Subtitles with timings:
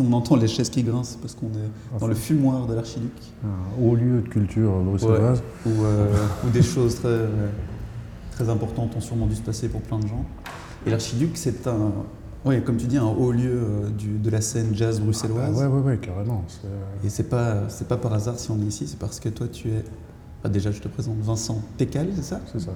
[0.00, 3.12] si on entend les chaises qui grincent, parce qu'on est dans le fumoir de l'archiduc.
[3.44, 5.42] Un haut lieu de culture bruxelloise.
[5.66, 6.12] Ou, euh,
[6.46, 7.26] ou des choses très,
[8.32, 10.24] très importantes ont sûrement dû se passer pour plein de gens.
[10.86, 11.92] Et l'archiduc, c'est un.
[12.46, 15.58] Oui, comme tu dis, un haut lieu euh, du- de la scène jazz bruxelloise.
[15.60, 16.42] Ah, ouais, ouais, ouais, carrément.
[16.48, 19.28] c'est- Et c'est pas, c'est pas par hasard si on est ici, c'est parce que
[19.28, 19.84] toi tu es.
[20.42, 22.40] ah, déjà, je te présente Vincent Tecal, c'est ça?
[22.50, 22.70] C'est ça.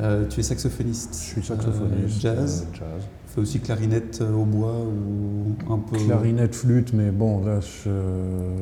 [0.00, 1.14] Euh, Tu es saxophoniste.
[1.14, 2.16] Je suis saxophoniste.
[2.16, 2.66] euh, jazz.
[2.72, 3.02] euh, jazz.
[3.36, 5.98] Fais aussi clarinette euh, au bois ou un peu.
[5.98, 7.60] Clarinette, flûte, mais bon, là,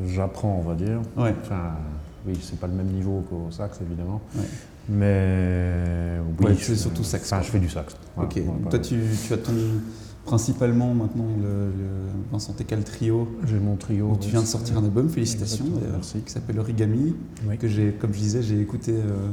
[0.09, 1.01] j'apprends, on va dire.
[1.17, 1.33] Ouais.
[1.43, 1.75] Enfin,
[2.27, 4.21] oui, c'est pas le même niveau qu'au sax, évidemment.
[4.37, 4.43] Ouais.
[4.89, 7.95] Mais oui, Ouais, c'est surtout sax, Enfin, je fais du sax.
[8.21, 8.41] Ok.
[8.65, 9.53] pas- Toi, tu, tu as ton.
[10.25, 11.89] Principalement maintenant le, le
[12.33, 13.29] Vincent Tecal Trio.
[13.47, 14.07] J'ai mon trio.
[14.13, 16.19] où tu viens de sortir un album, félicitations merci.
[16.21, 17.15] qui s'appelle Origami,
[17.47, 17.59] Oui.
[17.59, 19.29] que j'ai, comme je disais, j'ai écouté euh,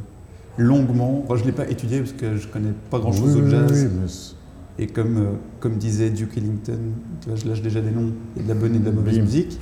[0.57, 1.21] longuement.
[1.23, 3.47] Enfin, je ne l'ai pas étudié parce que je connais pas grand chose Oui, au
[3.49, 3.71] jazz.
[3.71, 4.35] oui, mais c'est-
[4.81, 6.79] Et comme, euh, comme disait Duke Ellington,
[7.21, 8.85] tu vois, je lâche déjà des noms, il y a de la bonne et de
[8.85, 9.23] la mauvaise Bim.
[9.23, 9.57] musique.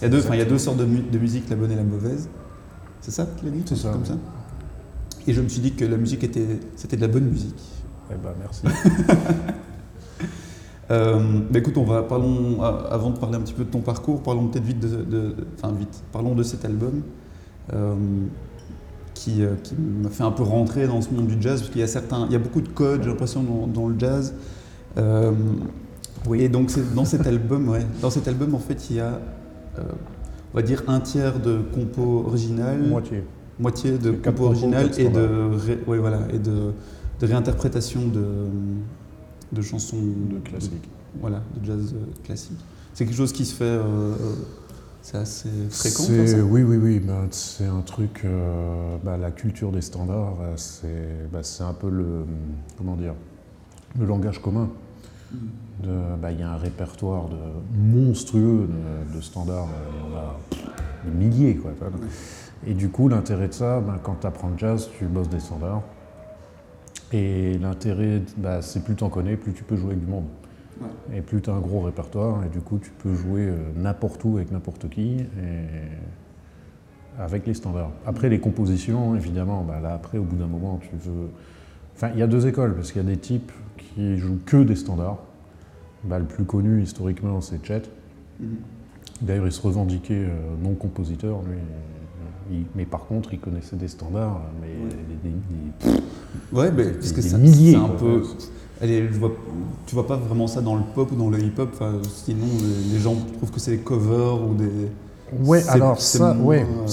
[0.00, 1.70] Il y, a deux, il y a deux sortes de, mu- de musique, la bonne
[1.70, 2.28] et la mauvaise.
[3.00, 3.90] C'est ça tu l'as dit C'est ça.
[3.92, 4.16] Comme ça?
[5.26, 7.60] Et je me suis dit que la musique était, c'était de la bonne musique.
[8.10, 8.62] Eh ben, merci.
[10.90, 13.78] Euh, bah écoute, on va, parlons, euh, avant de parler un petit peu de ton
[13.78, 17.02] parcours, parlons peut-être vite de, de- enfin vite, parlons de cet album
[17.72, 17.94] euh,
[19.20, 21.82] qui, euh, qui m'a fait un peu rentrer dans ce monde du jazz, parce qu'il
[21.82, 24.32] y a certains, il y a beaucoup de codes, j'ai l'impression, dans, dans le jazz.
[24.96, 25.32] Euh,
[26.26, 26.40] oui.
[26.40, 29.20] Et donc dans cet album, ouais, dans cet album, en fait, il y a,
[29.78, 29.82] euh,
[30.54, 33.22] on va dire, un tiers de compo original, Moitié.
[33.58, 35.20] moitié de compos, original et de,
[35.66, 36.72] ré- ouais, voilà, et de,
[37.20, 38.24] de réinterprétation de,
[39.52, 39.98] de chansons
[40.30, 40.88] De classique.
[41.20, 42.58] voilà, de jazz euh, classique.
[42.94, 44.14] C'est quelque chose qui se fait, euh,
[45.02, 46.02] c'est assez fréquent.
[46.26, 47.00] Ça Oui, oui, oui.
[47.00, 48.22] ben, c'est un truc.
[48.24, 52.24] euh, bah, la culture des standards, euh, c'est bah, c'est un peu le.
[52.78, 53.14] Comment dire
[53.98, 54.68] Le langage commun.
[55.82, 57.36] Bah, Il y a un répertoire de,
[57.78, 59.68] monstrueux de, de standards.
[59.72, 60.36] Il y en a
[61.04, 61.56] des milliers.
[61.56, 61.70] Quoi.
[62.66, 65.40] Et du coup, l'intérêt de ça, ben, quand tu apprends le jazz, tu bosses des
[65.40, 65.82] standards.
[67.12, 68.22] Et l'intérêt,
[68.60, 70.26] c'est plus tu en connais, plus tu peux jouer avec du monde.
[71.14, 74.24] Et plus tu as un gros répertoire, et du coup, tu peux jouer euh, n'importe
[74.24, 75.22] où avec n'importe qui, et
[77.18, 77.90] avec les standards.
[78.06, 81.28] Après, les compositions, évidemment, bah, là, après, au bout d'un moment, tu veux.
[81.94, 84.62] Enfin, il y a deux écoles, parce qu'il y a des types qui jouent que
[84.62, 85.18] des standards.
[86.04, 87.82] Bah, le plus connu, historiquement, c'est Chet.
[88.40, 88.48] Mhm.
[89.20, 90.30] D'ailleurs, il se revendiquait euh,
[90.62, 91.58] non compositeur, lui.
[92.52, 96.00] Il- mais par contre, il connaissait des standards, mais des- des- des-
[96.56, 98.08] Ouais, parce que ça, milliers, c'est un quoi.
[98.82, 99.32] Je vois,
[99.86, 101.82] tu vois pas vraiment ça dans le pop ou dans le hip-hop.
[102.08, 104.70] Sinon, les, les gens trouvent que c'est des covers ou des.
[105.44, 106.86] Ouais, alors c'est ça, moins, ouais, euh,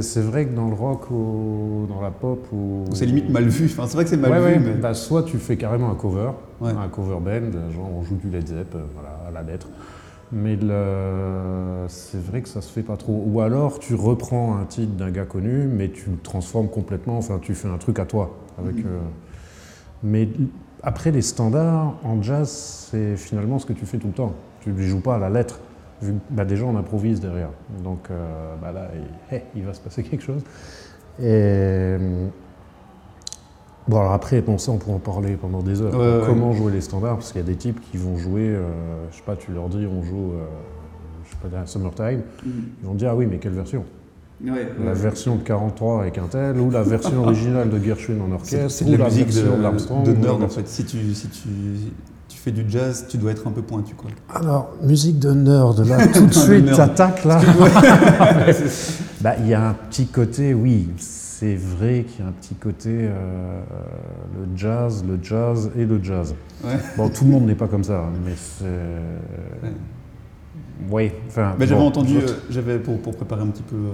[0.00, 2.84] c'est vrai que dans le rock ou dans la pop ou.
[2.92, 3.64] c'est limite mal vu.
[3.66, 4.80] Enfin, c'est vrai que c'est mal Ouais, vu, ouais, mais.
[4.80, 6.30] bah, soit tu fais carrément un cover,
[6.60, 6.70] Ouais.
[6.70, 9.66] un cover band, genre on joue du Led Zepp, euh, voilà, à la lettre.
[10.32, 13.24] Mais le- c'est vrai que ça se fait pas trop.
[13.26, 17.40] Ou alors tu reprends un titre d'un gars connu, mais tu le transformes complètement, enfin
[17.42, 18.36] tu fais un truc à toi.
[18.56, 18.82] Avec, Mhm.
[18.86, 18.98] euh,
[20.04, 20.28] Mais
[20.82, 24.34] après les standards, en jazz, c'est finalement ce que tu fais tout le temps.
[24.60, 25.58] Tu ne les joues pas à la lettre.
[26.02, 27.50] Vu que bah, déjà on improvise derrière.
[27.84, 30.42] Donc euh, bah, là, il, hey, il va se passer quelque chose.
[31.22, 31.96] Et
[33.90, 35.92] Bon, alors après, bon, ça, on pourrait en parler pendant des heures.
[35.92, 36.26] Ouais, ouais.
[36.26, 37.16] Comment jouer les standards?
[37.16, 38.68] Parce qu'il y a des types qui vont jouer, euh,
[39.10, 40.44] je sais pas, tu leur dis, on joue, euh,
[41.24, 42.22] je sais pas, Summertime.
[42.44, 42.52] Mhm.
[42.80, 43.84] Ils vont te dire, ah oui, mais quelle version?
[44.42, 44.98] Ouais, La ouais.
[44.98, 48.84] version de 43 avec un tel, ou la version originale de Gershwin en orchestre, c'est
[48.86, 50.66] ou de la la musique version de, de ou nerd en fait.
[50.66, 51.48] Si tu, si tu,
[52.28, 54.10] tu fais du jazz, tu dois être un peu pointu quoi.
[54.34, 57.40] Alors, musique de nerd, là, tout de De suite, t'attaques, là.
[59.20, 62.54] Bah, il y a un petit côté, oui, c'est vrai qu'il y a un petit
[62.54, 63.60] côté, euh,
[64.38, 66.34] le jazz, le jazz et le jazz.
[66.64, 66.70] Ouais.
[66.96, 69.68] Bon, tout le monde n'est pas comme ça, hein, mais c'est...
[70.90, 71.12] Ouais.
[71.12, 71.54] Oui, enfin...
[71.58, 73.90] Mais j'avais bon, entendu, euh, j'avais pour, pour préparer un petit peu euh,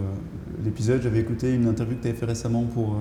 [0.65, 2.97] l'épisode, j'avais écouté une interview que tu avais fait récemment pour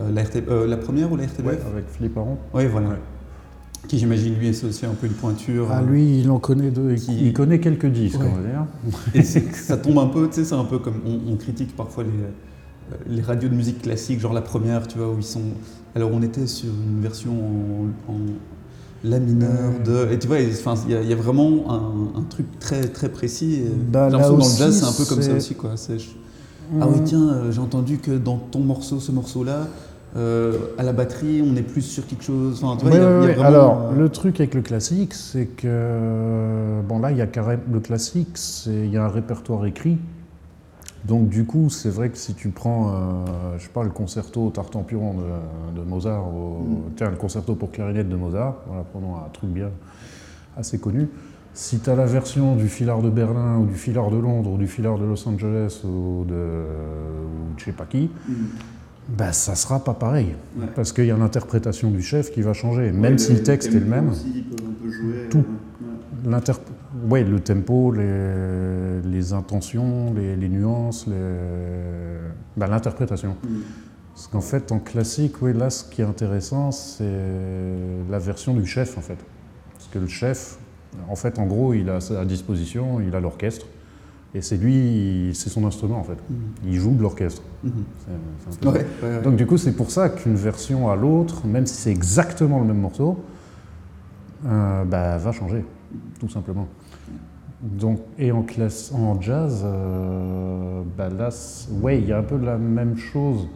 [0.00, 2.38] euh, la, RT euh, la première ou la RTBF Ouais, avec Philippe Aron.
[2.54, 2.88] Oui, voilà.
[2.90, 2.94] Ouais.
[3.86, 5.68] Qui j'imagine lui c'est aussi un peu une pointure.
[5.70, 6.92] Ah, lui, il en connaît deux.
[6.92, 8.26] Il, Qui- il connaît quelques disques, Ouais.
[8.30, 8.66] on va dire.
[9.14, 12.04] Et ça tombe un peu, tu sais, c'est un peu comme on, on critique parfois
[12.04, 15.42] les, les radios de musique classique, genre la première, tu vois, où ils sont.
[15.94, 18.16] Alors on était sur une version en, en
[19.04, 20.12] la mineur de.
[20.12, 23.08] Et tu vois, il y, a- il y a vraiment un, un truc très très
[23.08, 23.62] précis.
[23.92, 25.70] Bah, là dans le jazz, c'est un peu comme ça aussi, quoi.
[25.76, 26.04] Je-
[26.80, 29.68] Ah oui, tiens, euh, j'ai entendu que dans ton morceau, ce morceau-là,
[30.16, 32.60] euh, à la batterie, on est plus sur quelque chose.
[32.62, 35.46] Enfin, tu vois, y a- y vraiment, Alors, euh, le truc avec le classique, c'est
[35.46, 36.80] que.
[36.88, 37.62] Bon, là, il y a carrément.
[37.72, 39.98] Le classique, c'est- il y a un répertoire écrit.
[41.04, 44.50] Donc, du coup, c'est vrai que si tu prends, euh, je sais pas, le concerto
[44.50, 46.76] Tartampion de, de Mozart, ou, Mm.
[46.96, 49.70] tiens, le concerto pour clarinette de Mozart, voilà, prenons un truc bien.
[50.56, 51.08] assez connu.
[51.54, 54.58] Si tu as la version du filard de Berlin ou du filard de Londres ou
[54.58, 58.32] du filard de Los Angeles ou de, ou de je sais pas qui, Mm.
[59.16, 60.34] bah, ça sera pas pareil.
[60.58, 60.66] Ouais.
[60.74, 62.90] Parce qu'il y a l'interprétation du chef qui va changer.
[62.90, 65.38] Même si le texte est le même, Tout.
[65.38, 65.38] l'inter...
[65.38, 71.14] ouais, le tempo, les, les intentions, les, les nuances, les...
[72.56, 73.36] bah, l'interprétation.
[74.14, 77.04] Parce qu'en fait, en classique, oui, là, ce qui est intéressant, c'est
[78.10, 79.18] la version du chef, en fait.
[79.74, 80.58] Parce que le chef,
[81.08, 83.66] en fait, en gros, il a à disposition, il a l'orchestre.
[84.34, 86.18] Et c'est lui, c'est son instrument, en fait.
[86.64, 87.42] Il joue de l'orchestre.
[87.62, 87.72] Mhm.
[88.64, 89.22] Ouais, ouais, ouais.
[89.22, 92.66] Donc du coup, c'est pour ça qu'une version à l'autre, même si c'est exactement le
[92.66, 93.22] même morceau,
[94.46, 95.64] euh, bah, va changer,
[96.20, 96.68] tout simplement.
[97.60, 101.30] Donc, et en, classe, en jazz, euh, bah là,
[101.80, 103.48] ouais, il y a un peu la même chose,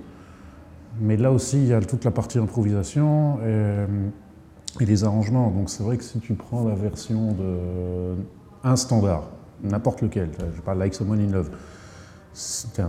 [1.01, 5.51] mais là aussi, il y a toute la partie improvisation et, les arrangements.
[5.51, 8.17] Donc c'est vrai que si tu prends la version de
[8.65, 9.29] un standard,
[9.63, 11.51] n'importe lequel, je parle Like Someone in Love,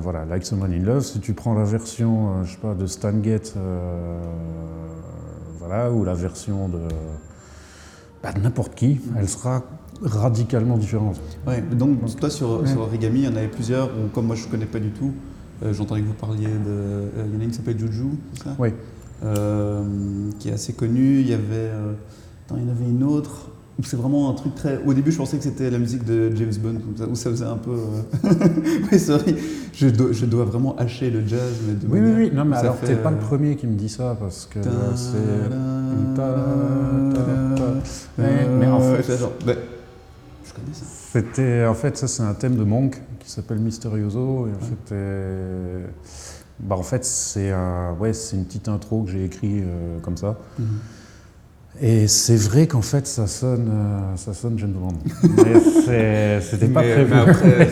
[0.02, 2.88] voilà, Like Someone in Love, si tu prends la version, euh, je sais pas, de
[2.88, 3.54] Stan Getz,
[5.60, 6.80] voilà, ou la version de,
[8.24, 9.64] bah, n'importe qui, elle sera
[10.02, 11.20] radicalement différente.
[11.46, 12.68] Ouais, donc toi sur, Ouais.
[12.68, 14.90] sur Origami, il y en avait plusieurs, ou comme moi je ne connais pas du
[14.92, 15.12] tout,
[15.64, 16.52] euh, j'entendais que vous parliez de...
[16.68, 18.56] euh, Il y en a une qui s'appelle Juju, c'est ça?
[18.58, 18.70] Oui.
[19.24, 21.22] Euh, Qui est assez connue.
[21.22, 21.72] Il y avait...
[22.46, 24.80] attends, il y en avait une autre, où c'est vraiment un truc très...
[24.86, 27.30] Au début je pensais que c'était la musique de James Bond, comme ça, où ça
[27.32, 27.72] faisait un peu...
[27.72, 28.30] euh,
[28.92, 29.36] oui, sorry,
[29.74, 31.54] je dois, je dois vraiment hacher le jazz.
[31.68, 33.76] Mais de Oui, oui, oui, non, mais alors t'es pas le euh, premier qui me
[33.76, 34.60] dit ça, parce que
[34.96, 35.18] c'est...
[38.18, 39.54] Mais, mais en Euh, fait, genre- bah,
[40.46, 40.86] je connais ça.
[41.14, 44.48] C'était, en fait, ça c'est un thème de Monk qui s'appelle Mysterioso.
[44.48, 44.96] Et en fait,
[46.60, 50.18] bah, en fait c'est un, ouais, c'est une petite intro que j'ai écrit euh, comme
[50.18, 50.38] ça.
[50.60, 50.66] Mhm.
[51.82, 54.94] Et c'est vrai qu'en fait ça sonne, euh, ça sonne James Bond.
[55.88, 57.14] Mais c'était pas Mais- prévu.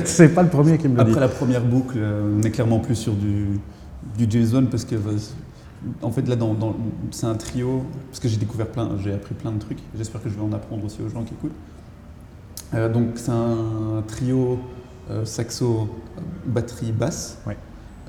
[0.06, 1.10] c'est pas le premier qui me le dit.
[1.12, 3.60] Après la première boucle, euh, on est clairement plus sur du,
[4.18, 5.18] du James Bond parce que, euh,
[6.02, 6.76] en fait, là, dans, dans-
[7.12, 7.84] c'est un trio.
[8.10, 9.80] Parce que j'ai découvert plein, j'ai appris plein de trucs.
[9.96, 11.52] J'espère que je vais en apprendre aussi aux gens qui écoutent.
[12.74, 14.60] Euh, donc, c'est un trio
[15.12, 15.90] euh, saxo,
[16.46, 17.38] batterie, basse.
[17.46, 17.58] Ouais.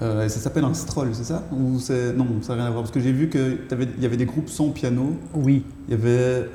[0.00, 2.70] Euh, et ça s'appelle un stroll, c'est ça Ou c'est non, ça n'a rien à
[2.70, 2.82] voir.
[2.82, 3.58] Parce que j'ai vu qu'il
[4.00, 5.16] y avait des groupes sans piano.
[5.34, 5.64] Oui.
[5.88, 6.48] Il y avait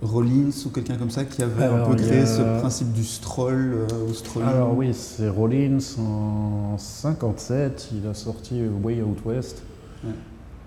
[0.00, 3.04] Rollins ou quelqu'un comme ça qui avait Alors, un peu créé a- ce principe du
[3.04, 4.48] stroll euh, ou strolling.
[4.48, 9.62] Alors oui, c'est Rollins en 57, il a sorti Way Out West,
[10.04, 10.10] Ouais.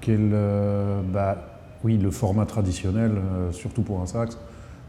[0.01, 1.38] qui est le, bah,
[1.83, 4.38] oui, le format traditionnel, euh, surtout pour un sax.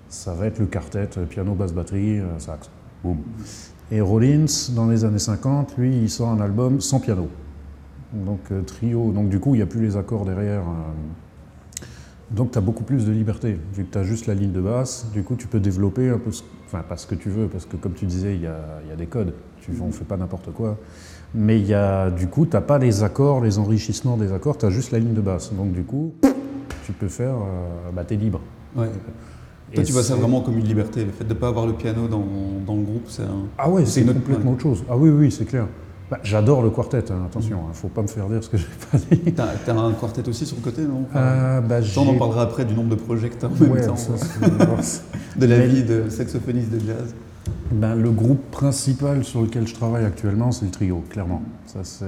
[0.08, 2.68] Ça va être le quartet, euh, piano, basse, batterie, sax.
[3.04, 3.18] Boum.
[3.94, 7.28] Et Rollins, dans les années 50, lui, il sort un album sans piano.
[8.14, 10.62] Donc euh, trio, donc du coup, il n'y a plus les accords derrière.
[10.62, 11.84] euh.
[12.30, 14.60] donc tu as beaucoup plus de liberté, vu que tu as juste la ligne de
[14.62, 15.06] basse.
[15.12, 17.66] Du coup, tu peux développer un peu, ce- enfin pas ce que tu veux, parce
[17.66, 18.56] que comme tu disais, il y a,
[18.88, 19.34] y a des codes.
[19.60, 20.78] Tu, on ne fait pas n'importe quoi.
[21.34, 24.56] Mais il y a, du coup, tu n'as pas les accords, les enrichissements des accords,
[24.58, 25.52] tu as juste la ligne de basse.
[25.52, 26.14] Donc du coup,
[26.86, 28.40] tu peux faire, euh, bah, tu es libre.
[28.74, 28.88] Ouais.
[29.72, 31.04] Et Toi, tu vois ça vraiment comme une liberté.
[31.04, 32.24] Le fait de ne pas avoir le piano dans,
[32.66, 33.46] dans le groupe, c'est un.
[33.58, 34.84] Ah ouais, C'est complètement autre chose.
[34.90, 35.66] Ah oui, oui, c'est clair.
[36.10, 38.58] Bah, J'adore le quartet, hein, attention, il ne faut pas me faire dire ce que
[38.58, 39.32] j'ai pas dit.
[39.36, 41.06] T'as t'as un quartet aussi sur le côté, non?
[41.16, 43.86] Euh, bah, on en parlera après du nombre de projets que t'as en même Ouais,
[43.86, 43.96] temps.
[43.96, 47.14] ça, c'est- de la Mais- vie de saxophoniste de jazz.
[47.70, 51.40] Ben, le groupe principal sur lequel je travaille actuellement, c'est le trio, clairement.
[51.64, 52.04] Ça, c'est...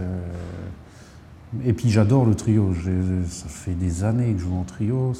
[1.64, 2.72] Et puis j'adore le trio.
[3.28, 5.12] Ça fait des années que je joue en trio.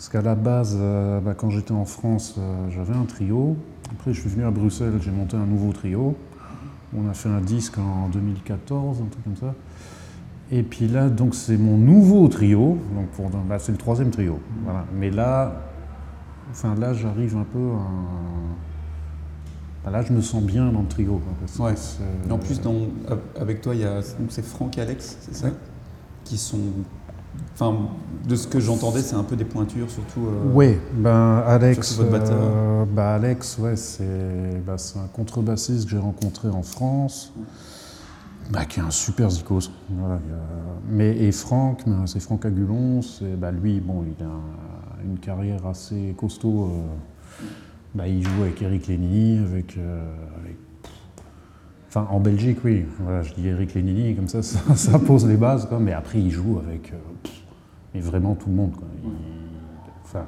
[0.00, 3.54] Parce qu'à la base, euh, ben, quand j'étais en France, euh, j'avais un trio.
[3.92, 6.16] Après, je suis venu à Bruxelles, j'ai monté un nouveau trio.
[6.96, 9.54] On a fait un disque en 2014, un truc comme ça.
[10.50, 12.78] Et puis là, donc c'est mon nouveau trio.
[12.94, 14.40] Donc pour, ben, c'est le troisième trio.
[14.64, 14.86] Voilà.
[14.98, 15.60] Mais là,
[16.50, 17.90] enfin là, j'arrive un peu à.
[19.84, 21.20] ben là, je me sens bien dans le trio.
[21.22, 21.74] quoi, parce que Ouais.
[22.32, 22.86] en plus, dans-
[23.38, 25.48] avec toi, il y a donc c'est Franck et Alex, c'est ça?
[26.24, 26.56] Qui sont.
[27.54, 27.88] Enfin,
[28.26, 30.26] de ce que j'entendais, c'est un peu des pointures, surtout.
[30.26, 35.90] euh, Oui, ben Alex, votre euh, ben, Alex, ouais, c'est ben, c'est un contrebassiste que
[35.90, 37.32] j'ai rencontré en France,
[38.50, 39.70] ben, qui est un super zikos.
[39.90, 40.18] Voilà,
[40.88, 45.66] Mais et Franck, ben, c'est Franck Agulon, c'est lui, bon, il a un- une carrière
[45.66, 46.64] assez costaud.
[46.70, 47.44] euh,
[47.94, 50.02] ben, il joue avec Eric avec, euh,
[50.42, 50.56] avec-
[51.90, 52.84] Enfin, en Belgique, oui.
[53.00, 55.66] Voilà, je dis Eric Lénini, comme ça, ça, ça pose les bases.
[55.66, 55.78] Quoi.
[55.80, 57.32] Mais après, il joue avec euh, pff,
[57.94, 58.72] mais vraiment tout le monde.
[58.72, 58.86] Quoi.
[59.02, 59.10] Il-
[60.04, 60.24] enfin,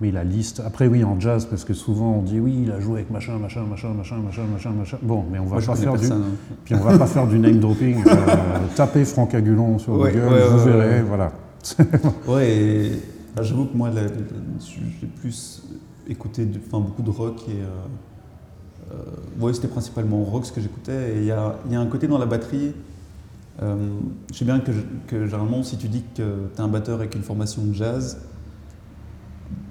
[0.00, 0.62] oui, la liste.
[0.64, 3.36] Après, oui, en jazz, parce que souvent on dit oui, il a joué avec machin,
[3.36, 4.96] machin, machin, machin, machin, machin, machin.
[5.02, 6.20] Bon, mais on va Moi, pas faire du, hein.
[6.64, 7.96] puis on va pas faire du name dropping.
[8.06, 8.14] Euh,
[8.76, 11.02] tapez Franck Agulon sur Ouais, Google, ouais, vous ouais, verrez, ouais.
[11.02, 11.32] voilà.
[12.26, 12.92] Ouais, et
[13.34, 15.62] Enfin, J'avoue que moi, j'ai plus
[16.08, 17.60] écouté beaucoup de rock et.
[17.60, 17.66] euh,
[19.40, 21.14] ouais, c'était principalement rock ce que j'écoutais.
[21.14, 22.72] Et il y a, il y a un côté dans la batterie.
[23.62, 23.76] euh,
[24.32, 26.94] je sais bien que, je- que généralement, si tu dis que tu es un batteur
[27.00, 28.18] avec une formation de jazz,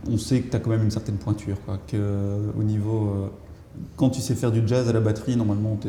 [0.09, 1.57] on sait que tu as quand même une certaine pointure.
[1.65, 3.09] Quoi, que, au niveau.
[3.09, 3.27] euh,
[3.95, 5.87] quand tu sais faire du jazz à la batterie, normalement, tu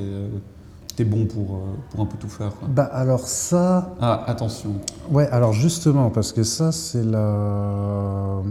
[1.03, 1.59] es, bon pour, euh,
[1.91, 2.55] pour un peu tout faire.
[2.57, 2.69] quoi.
[2.69, 4.75] Bah alors ça, Ah, attention.
[5.11, 8.43] ouais, alors justement, parce que ça c'est la...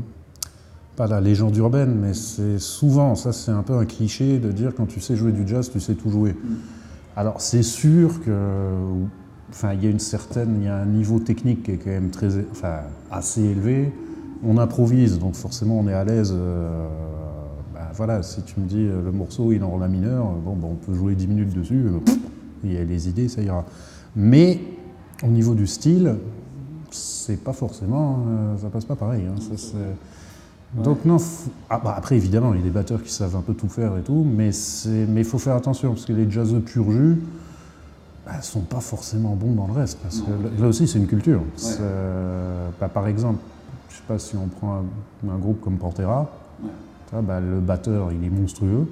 [0.97, 4.73] Pas la légende urbaine, mais c'est souvent, ça c'est un peu un cliché de dire
[4.75, 6.35] quand tu sais jouer du jazz, tu sais tout jouer.
[7.15, 8.31] Alors c'est sûr que,
[9.51, 11.91] enfin, il y a une certaine, il y a un niveau technique qui est quand
[11.91, 12.79] même très, enfin,
[13.11, 13.93] assez élevé.
[14.43, 16.33] On improvise, donc forcément on est à l'aise.
[16.35, 16.87] euh,
[17.75, 20.55] bah, voilà, si tu me dis euh, le morceau il est en la mineur, bon,
[20.55, 21.85] bah, on peut jouer 10 minutes dessus.
[21.85, 22.17] euh, pff,
[22.63, 23.65] il y a les idées, ça ira.
[24.15, 24.59] Mais
[25.23, 26.15] au niveau du style,
[26.89, 29.25] c'est pas forcément, euh, ça passe pas pareil.
[29.27, 29.77] hein, ça,
[30.83, 31.17] Donc non,
[31.69, 33.97] ah, bah, après évidemment, il y a des batteurs qui savent un peu tout faire
[33.97, 37.17] et tout, mais c'est, mais il faut faire attention parce que les jazzeux pur jus,
[38.25, 40.29] bah, sont pas forcément bons dans le reste parce que
[40.61, 41.41] là- aussi c'est une culture.
[41.81, 43.39] Euh, bah, par exemple,
[43.89, 44.83] je sais pas si on prend
[45.25, 45.77] un, un groupe comme
[46.63, 47.21] Ouais.
[47.23, 48.87] bah, le batteur il est monstrueux.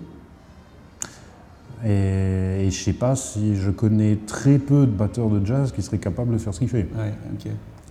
[1.83, 5.81] Et, et je sais pas si je connais très peu de batteurs de jazz qui
[5.83, 6.87] seraient capables de faire ce qu'il fait.
[6.95, 7.13] Ouais.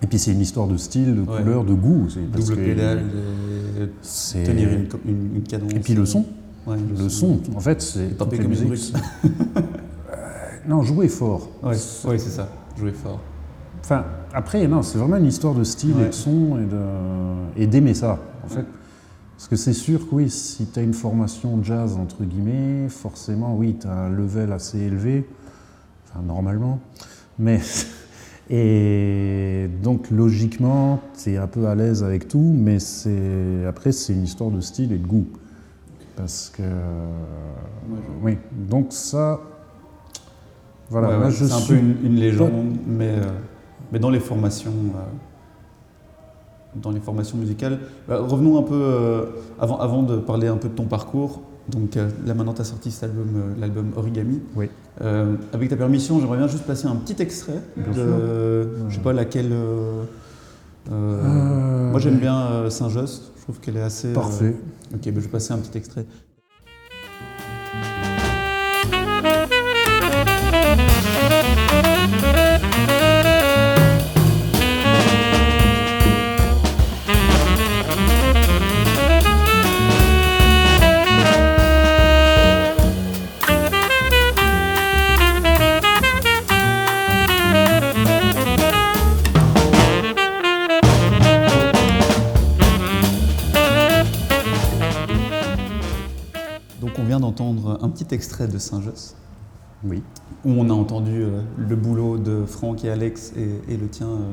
[0.04, 1.38] Et puis c'est une histoire de style, de Ouais.
[1.40, 2.08] couleur, de goût.
[2.30, 2.98] parce Double que pédale,
[3.80, 5.72] de c'est- tenir une, une, une cadence.
[5.72, 6.26] Et puis le son.
[6.66, 8.18] Ouais, Le son, en fait, c'est.
[8.18, 8.78] Taper comme une brute.
[8.78, 11.48] c'est- Non, jouer fort.
[11.62, 12.48] Ouais, C'est- ouais, ça.
[12.78, 13.18] Jouer fort.
[13.80, 17.66] Enfin, après, non, c'est vraiment une histoire de style et de son et de- et
[17.66, 18.66] d'aimer ça, en fait.
[19.38, 23.56] Parce que c'est sûr que oui, si tu as une formation jazz, entre guillemets, forcément,
[23.56, 25.26] oui, tu as un level assez élevé,
[26.10, 26.78] enfin, normalement.
[27.38, 27.60] Mais.
[28.50, 34.12] Et donc, logiquement, tu es un peu à l'aise avec tout, mais c'est après, c'est
[34.12, 35.26] une histoire de style et de goût.
[36.16, 36.62] Parce que.
[38.22, 39.40] Oui, donc ça.
[40.90, 43.22] Voilà, Ouais, ouais, c'est un peu une, une légende, mais, euh,
[43.90, 45.00] mais dans les formations, euh,
[46.76, 47.80] dans les formations musicales.
[48.06, 49.24] Bah, revenons un peu euh,
[49.58, 51.40] avant, avant de parler un peu de ton parcours.
[51.68, 54.42] Donc là maintenant tu as sorti cet album, l'album Origami.
[54.54, 54.68] Oui.
[55.00, 58.90] Euh, avec ta permission, j'aimerais bien juste passer un petit extrait Bien de, sûr.
[58.90, 59.50] je sais pas laquelle.
[59.52, 60.04] euh,
[60.92, 63.32] euh, moi j'aime bien Saint-Josse.
[63.36, 64.12] Je trouve qu'elle est assez.
[64.12, 64.54] Parfait.
[64.94, 66.06] Ok, bah, je vais passer un petit extrait.
[98.14, 99.14] Extrait de Saint-Josse.
[99.86, 100.02] Oui.
[100.46, 104.06] où on a entendu euh, le boulot de Franck et Alex et, et le tien
[104.06, 104.30] euh,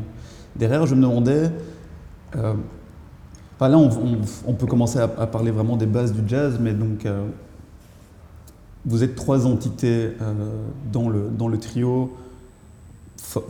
[0.55, 0.85] derrière.
[0.85, 1.51] Je me demandais,
[2.37, 2.53] euh,
[3.57, 6.57] enfin là on, on- on peut commencer à, à parler vraiment des bases du jazz,
[6.61, 7.05] mais donc
[8.85, 10.11] vous êtes trois entités
[10.91, 12.11] dans, le, dans le trio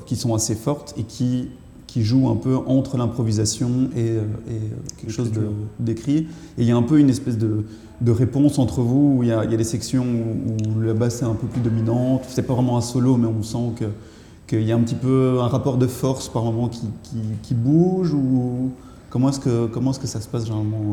[0.05, 1.49] qui sont assez fortes et qui,
[1.91, 4.59] qui jouent un peu entre l'improvisation et, euh, et, euh,
[4.97, 5.29] quelque chose
[5.77, 6.19] d'écrit.
[6.19, 6.27] Et
[6.59, 7.65] il y a un peu une espèce de,
[7.99, 10.81] de réponse entre vous, où il y a, il y a des sections où, où
[10.81, 12.21] la basse est un peu plus dominante.
[12.29, 13.85] C'est pas vraiment un solo, mais on sent que
[14.47, 17.53] qu'il y a un petit peu un rapport de force par moment qui, qui, qui
[17.53, 18.71] bouge ou
[19.09, 20.89] comment est-ce que comment est-ce que ça se passe généralement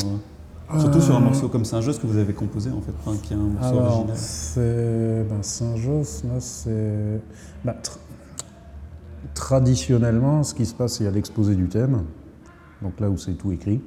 [0.75, 3.33] euh, surtout sur un morceau comme Saint-Josse que vous avez composé en fait, enfin, qui
[3.33, 4.17] est un morceau Alors, original.
[4.17, 7.21] c'est ben, Saint-Josse, là, c'est.
[7.67, 7.99] tr-
[9.49, 12.05] traditionnellement, ce qui se passe, y a l'exposé du thème,
[12.83, 13.81] donc là où c'est tout écrit,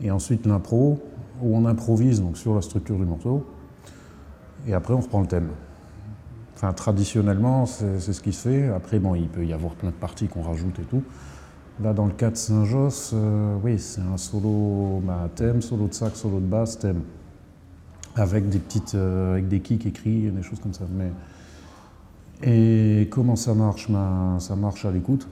[0.00, 1.02] et ensuite l'impro,
[1.42, 3.44] où on improvise donc, sur la structure du morceau,
[4.68, 5.48] et après on reprend le thème.
[6.54, 8.68] Enfin, traditionnellement, c'est c'est ce qui se fait.
[8.68, 11.02] Après, bon, il peut y avoir plein de parties qu'on rajoute et tout.
[11.82, 15.94] Là, dans le cas de Saint-Josse, euh, oui, c'est un solo bah, thème, solo de
[15.94, 17.02] sax, solo de basse, thème
[18.14, 20.84] avec des petites, euh, avec des kicks écrits, des choses comme ça.
[20.96, 21.10] Mais
[22.42, 25.26] et comment ça marche Ben, Ça marche à l'écoute?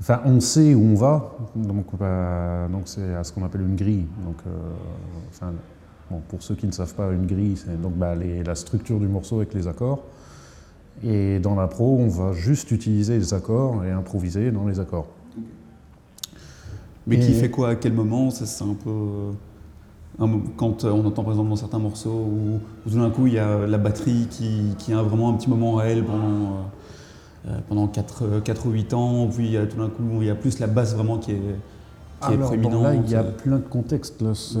[0.00, 3.76] Enfin, on sait où on va, donc bah, donc c'est à ce qu'on appelle une
[3.76, 4.04] grille.
[4.24, 4.50] Donc, euh,
[5.30, 5.52] enfin,
[6.10, 8.98] bon, pour ceux qui ne savent pas, une grille, c'est donc bah, les- la structure
[8.98, 10.02] du morceau avec les accords.
[11.02, 15.06] Et dans la pro, on va juste utiliser les accords et improviser dans les accords.
[17.06, 18.30] Mais qui fait quoi à quel moment?
[18.30, 19.32] C'est un peu.
[20.56, 23.34] Quand euh, on entend par exemple dans certains morceaux où, où tout d'un coup il
[23.34, 26.24] y a la batterie qui, qui a vraiment un petit moment à elle pendant,
[27.46, 28.22] euh, euh, pendant 4,
[28.66, 30.66] ou 8 ans, puis il y a tout d'un coup il y a plus la
[30.68, 31.34] basse vraiment qui est,
[32.20, 32.82] qui est Alors, bon, proéminente.
[32.84, 34.22] là, il y a plein de contextes.
[34.22, 34.58] là, c'est-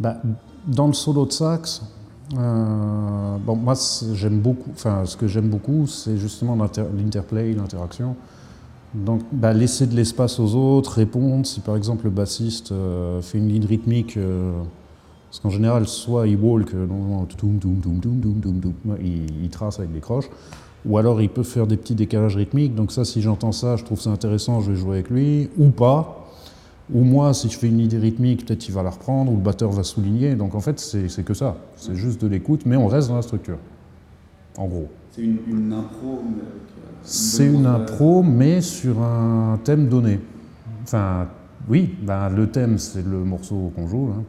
[0.00, 0.16] bah,
[0.66, 1.82] dans le solo de sax,
[2.36, 3.74] euh, bon, moi,
[4.14, 4.70] j'aime beaucoup.
[4.72, 8.16] Enfin, ce que j'aime beaucoup, c'est justement l'inter- l'interplay, l'interaction.
[8.94, 11.46] Donc, bah, laisser de l'espace aux autres, répondre.
[11.46, 14.52] Si par exemple le bassiste euh, fait une ligne rythmique, euh,
[15.28, 16.70] parce qu'en général, soit il walk,
[19.02, 20.30] il, trace avec des croches,
[20.86, 22.74] ou alors il peut faire des petits décalages rythmiques.
[22.74, 25.68] Donc ça, si j'entends ça, je trouve ça intéressant, je vais jouer avec lui, ou
[25.68, 26.22] pas.
[26.94, 29.42] Ou moi, si je fais une idée rythmique, peut-être il va la reprendre, ou le
[29.42, 30.36] batteur va souligner.
[30.36, 31.56] Donc en fait, c'est que ça.
[31.76, 33.58] C'est juste de l'écoute, mais on reste dans la structure.
[34.56, 34.86] En gros.
[35.10, 36.22] C'est une, une impro,
[37.08, 40.20] C'est une impro, mais sur un thème donné.
[40.82, 41.26] Enfin,
[41.68, 44.10] oui, ben, le thème, c'est le morceau qu'on joue.
[44.12, 44.24] hein.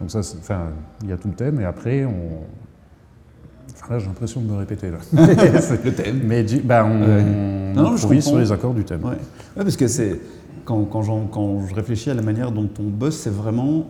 [0.00, 0.68] Donc ça, c'est- enfin,
[1.02, 2.40] il y a tout le thème, et après, on...
[3.74, 4.98] Enfin, là, j'ai l'impression de me répéter, là.
[5.84, 6.20] Le thème.
[6.24, 7.22] mais du- ben, on, Ouais.
[7.22, 9.04] on Non, non, je improvise sur les accords du thème.
[9.04, 9.10] Ouais.
[9.10, 10.18] Ouais, parce que c'est
[10.64, 13.86] quand, quand, quand je réfléchis à la manière dont on bosse, c'est vraiment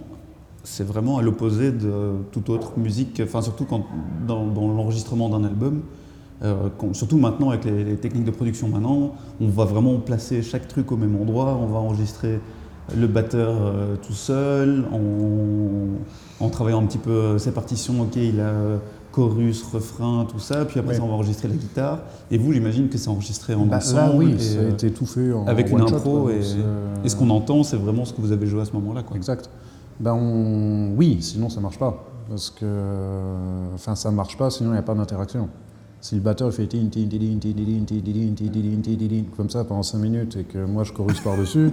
[0.66, 3.22] c'est vraiment à l'opposé de toute autre musique.
[3.24, 3.84] Enfin, surtout quand
[4.26, 5.82] dans, dans l'enregistrement d'un album.
[6.42, 10.42] euh, quand- surtout maintenant avec les, les techniques de production maintenant, on va vraiment placer
[10.42, 11.56] chaque truc au même endroit.
[11.62, 12.40] On va enregistrer
[12.96, 18.02] le batteur euh, tout seul, en, en travaillant un petit peu euh, ses partitions.
[18.02, 18.52] Ok, il a
[19.12, 20.64] chorus, refrain, tout ça.
[20.66, 20.98] Puis après, Ouais.
[20.98, 22.00] ça, on va enregistrer la guitare.
[22.30, 23.98] Et vous, j'imagine que c'est enregistré en Bah, ensemble.
[24.00, 26.22] là, oui, et, ça a été tout fait en avec en une one shot, impro
[26.24, 26.32] quoi.
[26.32, 29.02] et- Et ce qu'on entend, c'est vraiment ce que vous avez joué à ce moment-là.
[29.04, 29.16] Quoi.
[29.16, 29.48] Exact
[30.00, 32.04] ben oui, sinon ça marche pas.
[32.28, 32.66] Parce que,
[33.74, 35.48] enfin, ça marche pas, sinon il n'y a pas d'interaction.
[36.00, 36.68] Si le batteur fait
[39.36, 41.70] comme ça pendant 5 minutes et que moi je corrige par-dessus,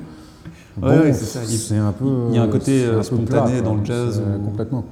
[0.77, 2.27] bon, c'est un peu.
[2.29, 4.21] Il y a un côté spontané dans le jazz.
[4.45, 4.85] Complètement.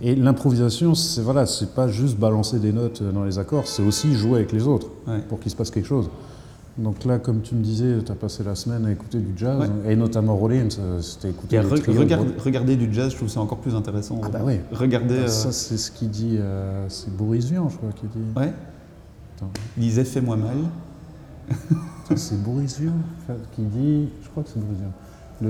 [0.00, 4.36] Et l'improvisation, c'est voilà, pas juste balancer des notes dans les accords, c'est aussi jouer
[4.36, 4.88] avec les autres
[5.28, 6.08] pour qu'il se passe quelque chose.
[6.78, 9.58] Donc là, comme tu me disais, tu as passé la semaine à écouter du jazz,
[9.84, 9.92] Ouais.
[9.92, 12.32] et notamment Rollins, euh, c'était écouter re- trios, regard- Rollins.
[12.38, 14.20] regarder du jazz, je trouve ça encore plus intéressant.
[14.22, 14.60] Ah bah oui.
[14.70, 15.14] Regardez.
[15.16, 18.22] euh, Ça, c'est ce qu'il dit, euh, c'est Boris Vian, je crois, qui dit.
[18.36, 18.52] ouais.
[19.36, 19.50] Attends.
[19.76, 20.56] Il disait Fais-moi mal.
[22.16, 22.92] C'est Boris Vian
[23.56, 24.92] qui dit, je crois que c'est Boris Vian.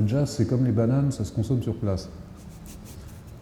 [0.00, 2.08] Le jazz, c'est comme les bananes, ça se consomme sur place.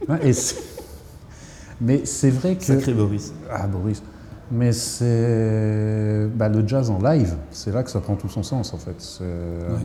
[0.09, 0.33] Hein, et
[1.81, 2.65] Mais c'est vrai que.
[2.65, 3.33] Sacré Boris.
[3.51, 4.03] Ah, Boris.
[4.51, 6.29] Mais c'est.
[6.37, 9.19] Bah, le jazz en live, c'est là que ça prend tout son sens, en fait.
[9.21, 9.77] Euh,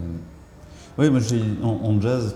[0.98, 2.36] Oui, moi, j'ai en, en jazz,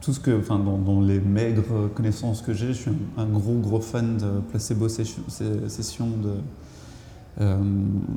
[0.00, 3.26] tout ce que, enfin, dans, dans les maigres connaissances que j'ai, je suis un, un
[3.26, 6.34] gros, gros fan de Placebo Session, de
[7.40, 7.58] euh,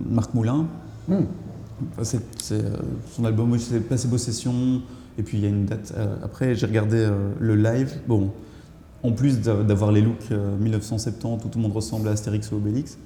[0.10, 0.68] Marc Moulin.
[1.08, 1.24] hmm.
[1.98, 2.18] Enfin,
[2.52, 2.76] euh,
[3.12, 4.82] son album, c'est Placebo Session.
[5.18, 5.94] Et puis il y a une date.
[5.98, 8.00] euh, après, j'ai regardé euh, le live.
[8.08, 8.32] Bon,
[9.04, 12.52] en plus d'a- d'avoir les looks euh, 1970 où tout le monde ressemble à Astérix
[12.52, 12.98] ou Obélix.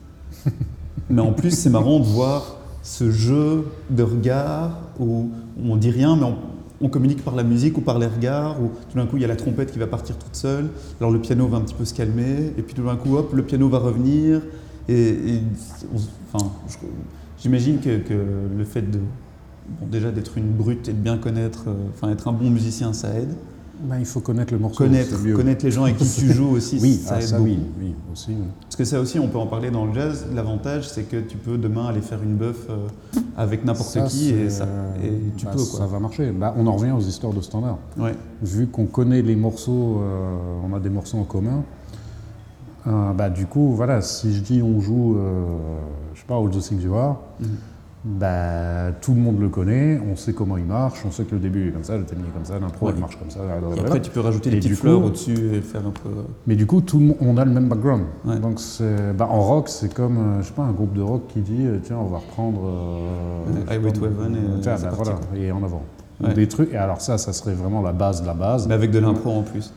[1.09, 5.29] Mais en plus, c'est marrant de voir ce jeu de regard où
[5.63, 6.35] on dit rien, mais on,
[6.81, 9.25] on communique par la musique ou par les regards, où tout d'un coup il y
[9.25, 11.85] a la trompette qui va partir toute seule, alors le piano va un petit peu
[11.85, 14.41] se calmer, et puis tout d'un coup, hop, le piano va revenir.
[14.89, 15.41] Et, et
[15.93, 15.99] on-
[16.37, 16.49] enfin,
[17.41, 18.13] j'imagine que, que
[18.57, 18.99] le fait de
[19.79, 22.91] bon, déjà d'être une brute et de bien connaître, euh, enfin être un bon musicien,
[22.93, 23.33] ça aide.
[23.81, 24.83] Bah, il faut connaître le morceau.
[24.83, 25.35] Connaître, mieux.
[25.35, 27.49] connaître les gens avec qui tu joues aussi, Oui, ça ah, aide ça beaucoup.
[27.49, 28.29] oui, oui, aussi.
[28.31, 28.45] oui.
[28.61, 30.25] Parce que ça aussi, on peut en parler dans le jazz.
[30.33, 32.87] L'avantage, c'est que tu peux demain aller faire une bœuf euh,
[33.35, 34.67] avec n'importe qui et, ça,
[35.03, 35.59] et tu bah, peux.
[35.59, 36.31] Ça va marcher.
[36.31, 37.77] Bah, on en revient aux histoires de standard.
[37.97, 38.13] Ouais.
[38.43, 40.35] Vu qu'on connaît les morceaux, euh,
[40.69, 41.63] on a des morceaux en commun.
[42.87, 45.17] euh, bah, du coup, voilà, si je dis on joue,
[46.13, 47.47] je sais pas, All the Things You Are, Mhm.
[48.05, 51.39] Bah, tout le monde le connaît, on sait comment il marche, on sait que le
[51.39, 52.99] début est comme ça, le timing est comme ça, l'impro elle Ouais.
[52.99, 53.39] marche comme ça.
[53.39, 53.81] Et blablabla.
[53.83, 56.09] après, tu peux rajouter des Et petites fleurs au-dessus et faire un peu.
[56.45, 58.03] Mais du coup, tout le monde, on a le même background.
[58.25, 58.39] Ouais.
[58.39, 58.59] Donc,
[59.17, 61.65] bah, en rock, c'est comme, euh, je sais pas, un groupe de rock qui dit,
[61.65, 62.59] euh, tiens, on va reprendre.
[62.65, 65.83] euh, Highway to Heaven et, euh, tiens, bah, voilà, et en avant.
[66.21, 66.33] Ouais.
[66.33, 66.73] Des trucs.
[66.73, 68.67] Et alors ça, ça serait vraiment la base de la base.
[68.67, 69.73] Mais avec de l'impro en plus.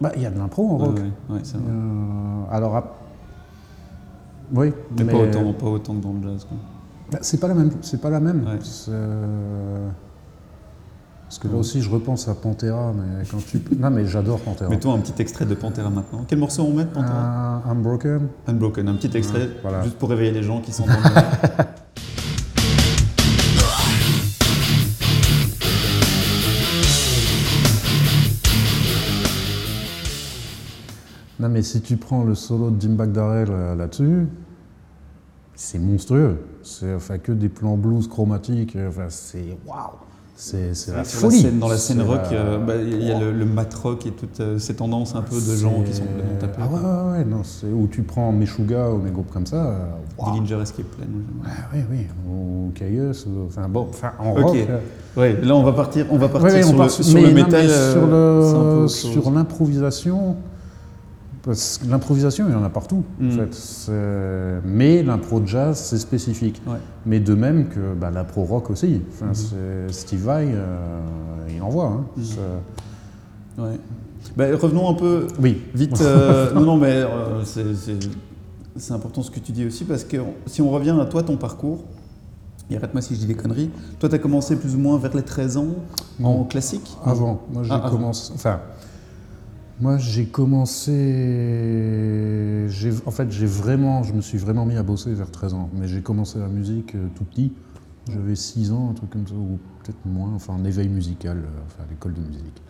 [0.00, 0.98] Bah, il y a de l'impro en rock.
[1.44, 1.64] c'est vrai.
[1.70, 2.94] Euh, alors, ap-
[4.54, 6.44] oui, Mais mais pas, autant, pas autant que dans le jazz.
[6.44, 6.58] Quoi.
[7.12, 7.70] Bah, c'est pas la même.
[7.82, 8.44] C'est pas la même.
[8.44, 8.58] Ouais.
[8.88, 9.88] Euh,
[11.24, 13.60] Parce que là aussi, je repense à Pantera, mais quand tu.
[13.78, 14.70] non, mais j'adore Pantera.
[14.70, 16.24] Mettons un petit extrait de Pantera maintenant.
[16.26, 18.28] Quel morceau on met de Pantera Unbroken.
[18.46, 19.82] Unbroken, un petit extrait, voilà.
[19.82, 21.64] juste pour réveiller les gens qui sont dans le.
[31.40, 34.28] Non, mais si tu prends le solo de Jim Darrell euh, là-dessus,
[35.56, 36.38] c'est monstrueux.
[36.62, 38.76] C'est enfin que des plans blues chromatiques.
[38.76, 39.76] euh, Enfin, c'est waouh.
[40.34, 41.40] C'est la folie.
[41.40, 44.06] scène- dans la scène rock, la- euh, bah, il y a le, le mat rock
[44.06, 46.60] et toutes euh, ces tendances un peu de gens qui sont complètement tapés.
[46.62, 49.64] Ah ouais, ouais, ouais, non, c'est où tu prends Meshuga ou mes groupes comme ça.
[49.64, 49.78] euh,
[50.18, 50.32] waouh.
[50.32, 51.04] Dillinger Escape Plan.
[51.06, 54.56] j'aime Ah, oui, oui, ou Caius, enfin bon, enfin en rock.
[54.56, 54.78] euh.
[55.16, 57.14] Ouais, là on va partir, on va partir Ouais, ouais, sur, on part le, sur-
[57.14, 57.66] mais le non, métal.
[57.68, 57.94] euh,
[58.40, 58.94] le- autre chose.
[59.12, 60.36] sur l'improvisation.
[61.42, 63.28] Parce que l'improvisation, il y en a partout, Mm.
[63.28, 63.90] en fait.
[64.64, 66.62] Mais l'impro jazz, c'est spécifique.
[66.66, 66.76] Ouais.
[67.04, 69.02] Mais de même que bah, l'impro rock aussi.
[69.10, 69.34] Enfin, Mhm.
[69.34, 71.00] c'est- Steve Vai, euh,
[71.54, 71.86] il envoie.
[71.86, 72.04] Hein.
[72.16, 72.24] Mhm.
[72.24, 73.78] C'est- Ouais.
[74.36, 75.96] Bah, revenons un peu Oui, vite.
[76.00, 80.62] euh, non, non, mais euh, c'est- important ce que tu dis aussi parce que si
[80.62, 81.84] on revient à toi, ton parcours,
[82.70, 85.14] et arrête-moi si je dis des conneries, toi tu as commencé plus ou moins vers
[85.14, 85.66] les 13 ans
[86.22, 86.96] en classique?
[87.04, 88.32] Avant, moi j'ai Ah, commencé.
[88.34, 88.60] Enfin,
[89.82, 90.92] moi j'ai commencé.
[93.04, 95.68] En fait, j'ai vraiment, je me suis vraiment mis à bosser vers 13 ans.
[95.74, 97.52] Mais j'ai commencé la musique euh, tout petit.
[98.08, 100.32] J'avais 6 ans, un truc comme ça, ou peut-être moins.
[100.34, 102.62] Enfin, un éveil musical, euh, enfin, à l'école de musique.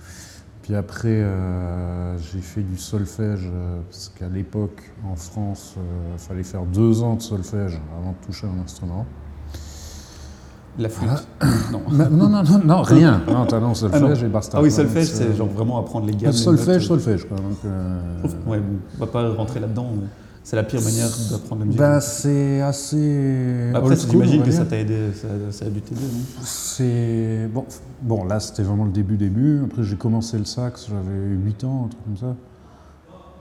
[0.63, 3.51] Puis après, euh, j'ai fait du solfège,
[3.91, 5.75] parce qu'à l'époque, en France,
[6.15, 9.05] il fallait faire deux ans de solfège avant de toucher un instrument.
[10.79, 11.11] La flûte
[11.71, 11.83] Non.
[11.93, 13.21] Non, non, non, non, non, rien.
[13.29, 14.57] Non, t'as non, solfège et basta.
[14.59, 16.31] Ah oui, Non, solfège, c'est- genre vraiment apprendre les gammes.
[16.33, 17.01] Les solfège, notes.
[17.03, 17.37] solfège, quoi.
[17.37, 18.01] Donc, euh,
[18.47, 19.89] Ouais, bon, on va pas rentrer là-dedans.
[19.95, 20.07] mais
[20.45, 21.79] C'est la pire manière d'apprendre la musique.
[21.79, 23.71] bah, c'est assez.
[23.75, 26.43] Après, j'imagine que ça t'a aidé, ça, ça a dû t'aider, non?
[26.43, 27.49] C'est.
[27.53, 27.65] Bon,
[28.01, 29.61] bon, là, c'était vraiment le début, début.
[29.67, 32.35] Après, j'ai commencé le sax, j'avais 8 ans, un truc comme ça.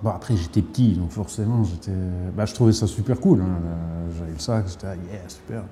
[0.04, 1.92] Bon, après, j'étais petit, donc forcément, j'étais.
[2.36, 3.40] Bah, je trouvais ça super cool.
[3.42, 3.46] hein.
[3.46, 5.64] Euh, J'avais le sax, j'étais, ah, yeah, super.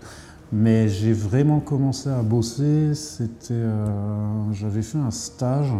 [0.51, 3.53] Mais j'ai vraiment commencé à bosser, c'était.
[3.53, 5.71] euh, J'avais fait un stage.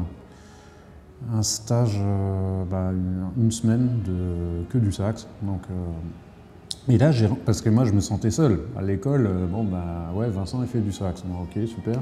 [1.34, 5.28] Un stage, euh, bah, une, une semaine de que du sax.
[5.42, 5.62] Donc.
[5.72, 8.62] euh, et là, j'ai, parce que moi, je me sentais seul.
[8.78, 11.24] À l'école, bon, bah, ouais, Vincent, il fait du sax.
[11.26, 12.00] Bon, ok, super.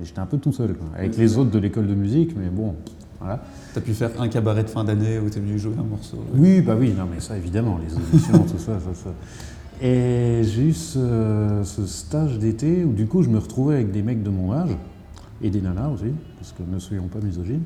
[0.00, 2.74] Et j'étais un peu tout seul, avec les autres de l'école de musique, mais bon,
[3.18, 3.42] voilà.
[3.72, 6.18] T'as pu faire un cabaret de fin d'année où t'es venu jouer un morceau.
[6.34, 9.10] Oui, bah oui, non, mais ça, évidemment, les auditions, tout ça, ça, ça.
[9.82, 14.02] Et j'ai eu ce, ce stage d'été où, du coup, je me retrouvais avec des
[14.02, 14.76] mecs de mon âge,
[15.42, 17.62] et des nanas aussi, parce que ne soyons pas misogynes.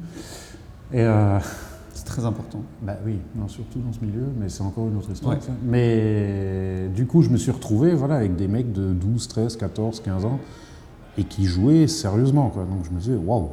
[0.92, 1.02] Et.
[1.02, 1.38] euh,
[1.92, 2.62] C'est très important.
[2.82, 5.34] Bah oui, non, surtout dans ce milieu, mais c'est encore une autre histoire.
[5.34, 5.40] Ouais.
[5.62, 10.00] Mais du coup, je me suis retrouvé voilà, avec des mecs de 12, 13, 14,
[10.00, 10.38] 15 ans
[11.18, 12.48] et qui jouaient sérieusement.
[12.48, 12.62] Quoi.
[12.64, 13.48] Donc je me disais, waouh!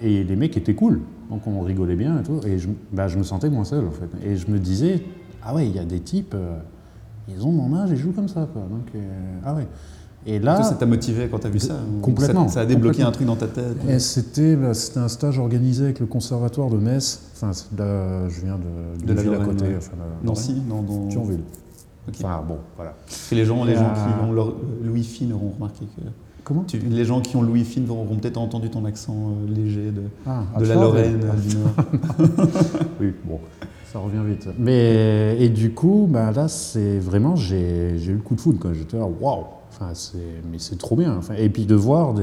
[0.00, 2.40] Et les mecs étaient cool, donc on rigolait bien et tout.
[2.46, 4.08] Et je, bah, je me sentais moins seul en fait.
[4.24, 5.02] Et je me disais,
[5.42, 6.56] ah ouais, il y a des types, euh,
[7.28, 8.48] ils ont mon âge et jouent comme ça.
[8.52, 8.62] Quoi.
[8.62, 9.66] Donc, euh, ah ouais.
[10.24, 10.54] Et là.
[10.56, 13.26] Toi, ça t'a motivé quand t'as vu ça complètement, Ça, ça a débloqué un truc
[13.26, 17.20] dans ta tête Et c'était bah, c'était un stage organisé avec le conservatoire de Metz.
[17.34, 19.64] Enfin, la- je viens de, De la ville à côté.
[19.64, 19.76] ouais.
[19.78, 21.08] Enfin, Nancy, dans, dans...
[21.08, 21.40] Thionville.
[22.08, 22.14] Ok.
[22.18, 22.94] Enfin bon, voilà.
[23.30, 24.54] Que les gens, les Et, gens qui ont leur euh,
[24.84, 26.02] Louis Fine auront remarqué que
[26.44, 29.90] Comment tu- les gens qui ont Louis Fine auront peut-être entendu ton accent euh, léger
[29.92, 32.38] de, ah, de la Lorraine du Nord.
[33.00, 33.38] Oui, bon,
[33.92, 34.48] ça revient vite.
[34.58, 38.96] Mais et du coup, bah là, c'est vraiment j'ai eu le coup de foudre j'étais
[38.96, 39.44] là, waouh.
[39.70, 39.92] Enfin,
[40.50, 41.20] mais c'est trop bien.
[41.36, 42.14] Et puis de voir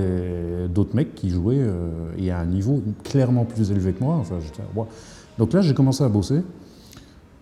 [0.69, 4.15] d'autres mecs qui jouaient euh, et à un niveau clairement plus élevé que moi.
[4.15, 4.35] Enfin,
[4.75, 4.87] waouh.
[5.37, 6.41] Donc là, j'ai commencé à bosser.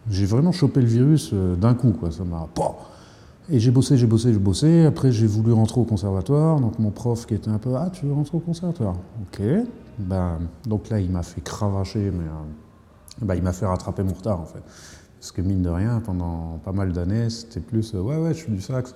[0.09, 2.11] J'ai vraiment chopé le virus euh, d'un coup, quoi.
[2.11, 2.47] Ça m'a.
[3.49, 4.85] Et j'ai bossé, j'ai bossé, j'ai bossé.
[4.85, 6.59] Après, j'ai voulu rentrer au conservatoire.
[6.59, 8.95] Donc, mon prof qui était un peu Ah, tu veux rentrer au conservatoire?
[9.23, 9.41] Ok.
[9.99, 12.66] Ben, donc là, il m'a fait cravacher, mais euh,
[13.21, 14.61] ben, il m'a fait rattraper mon retard, en fait.
[15.19, 18.39] Parce que, mine de rien, pendant pas mal d'années, c'était plus euh, Ouais, ouais, je
[18.39, 18.93] suis du sax.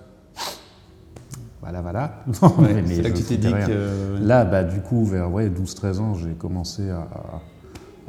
[1.62, 2.24] Voilà, voilà.
[2.42, 4.18] Non, Ouais, mais- là que tu t'es dit que.
[4.22, 7.06] Là, bah, du coup, vers ouais, 12-13 ans, j'ai commencé à,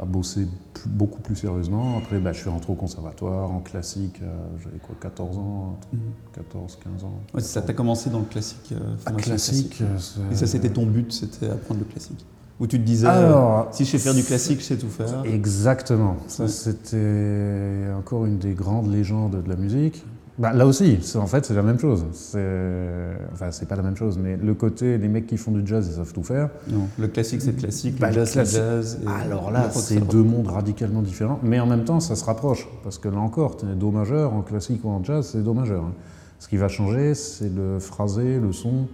[0.07, 1.97] bosser plus- beaucoup plus sérieusement.
[1.99, 6.01] Après, bah, je suis rentré au conservatoire, en classique, euh, j'avais quoi, 14 ans, Mhm.
[6.33, 7.15] 14, 15 ans.
[7.33, 8.73] Ouais, c'est ça, t'as commencé dans le classique.
[8.73, 9.79] euh, Ah, classique.
[9.81, 12.25] euh, c'est- Et ça, c'était ton but, c'était apprendre le classique.
[12.61, 15.23] Où tu te disais, Alors, si je sais faire du classique, je sais tout faire.
[15.25, 16.17] Exactement.
[16.29, 20.05] Ça, c'était encore une des grandes légendes de la musique.
[20.39, 22.05] Bah, là aussi, en fait, c'est la même chose.
[23.33, 25.87] Enfin, c'est pas la même chose, mais le côté, les mecs qui font du jazz,
[25.91, 26.49] ils savent tout faire.
[26.71, 28.99] Non, le classique, c'est le classique, Bah, le jazz, c'est le jazz.
[29.05, 32.67] et Alors là, c'est deux mondes radicalement différents, mais en même temps, ça se rapproche.
[32.83, 35.83] Parce que là encore, tu do majeur, en classique ou en jazz, c'est do majeur.
[35.85, 35.93] hein.
[36.39, 38.87] Ce qui va changer, c'est le phrasé, le son,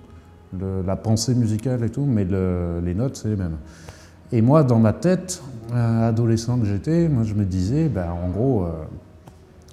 [0.86, 3.56] la pensée musicale et tout, mais le- les notes, c'est les mêmes.
[4.32, 8.28] Et moi, dans ma tête, euh, adolescent que j'étais, moi, je me disais, bah, en
[8.30, 8.70] gros, euh,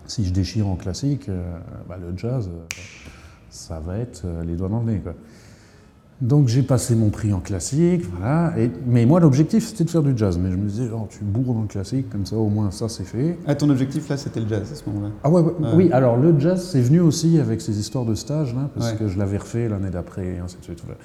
[0.08, 1.30] si je déchire en classique,
[1.90, 2.50] bah, le jazz,
[3.50, 5.00] ça va être les doigts dans le nez.
[5.00, 5.14] Quoi.
[6.22, 8.54] Donc j'ai passé mon prix en classique, voilà.
[8.58, 10.38] Et, mais moi, l'objectif, c'était de faire du jazz.
[10.38, 12.88] Mais je me disais, genre, tu bourres dans le classique, comme ça, au moins, ça,
[12.88, 13.38] c'est fait.
[13.46, 15.12] Ah, ton objectif là, c'était le jazz à ce moment-là.
[15.24, 15.44] Ah ouais,
[15.76, 18.98] oui, alors le jazz, c'est venu aussi avec ces histoires de stage, là, parce Ouais.
[18.98, 20.82] que je l'avais refait l'année d'après, et ainsi de suite.
[20.86, 20.98] voilà.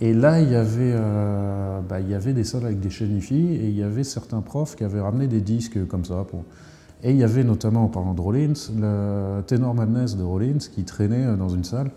[0.00, 3.18] Et là, il y avait, euh, bah, il y avait des salles avec des chaînes
[3.30, 6.24] et il y avait certains profs qui avaient ramené des disques comme ça.
[6.28, 6.44] Pour...
[7.02, 10.84] Et il y avait notamment, en parlant de Rollins, le Tenor Madness de Rollins qui
[10.84, 11.90] traînait euh, dans une salle.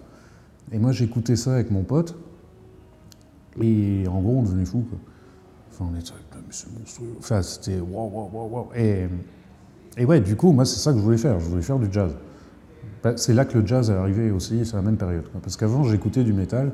[0.72, 2.16] Et moi, j'écoutais ça avec mon pote.
[3.62, 4.86] Et en gros, on devenait fou.
[4.90, 5.00] Quoi.
[5.72, 7.16] Enfin, on était, mais c'est monstrueux.
[7.20, 8.68] Enfin, c'était waouh, waouh, waouh, waouh.
[8.76, 9.08] Et,
[9.98, 11.40] et ouais, du coup, moi, c'est ça que je voulais faire.
[11.40, 12.16] Je voulais faire du jazz.
[13.04, 15.30] Bah, c'est là que le jazz est arrivé aussi, c'est la même période.
[15.32, 15.40] quoi.
[15.42, 16.74] Parce qu'avant, j'écoutais du métal,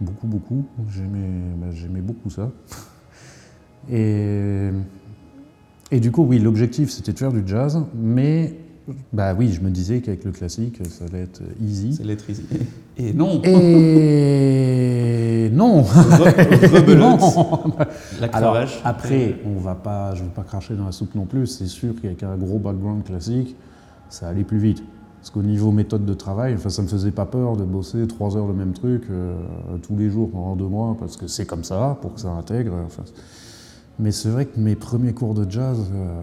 [0.00, 0.64] beaucoup, beaucoup.
[0.90, 2.50] J'aimais, bah, j'aimais beaucoup ça.
[3.88, 4.70] Et,
[5.92, 8.56] et du coup, oui, l'objectif, c'était de faire du jazz, mais
[9.12, 11.94] bah oui, je me disais qu'avec le classique, ça allait être easy.
[11.94, 12.44] C'est l'être easy.
[12.96, 17.20] Et non Et non Re- rebelote.
[17.20, 17.74] Non.
[18.20, 21.26] La Alors, après, on va pas, je ne veux pas cracher dans la soupe non
[21.26, 21.46] plus.
[21.46, 23.54] C'est sûr qu'avec un gros background classique,
[24.08, 24.82] ça allait plus vite.
[25.20, 28.36] Parce qu'au niveau méthode de travail, enfin, ça me faisait pas peur de bosser trois
[28.36, 29.34] heures le même truc euh,
[29.82, 32.74] tous les jours pendant deux mois, parce que c'est comme ça, pour que ça intègre.
[32.86, 33.02] enfin.
[33.98, 36.20] mais c'est vrai que mes premiers cours de jazz, euh,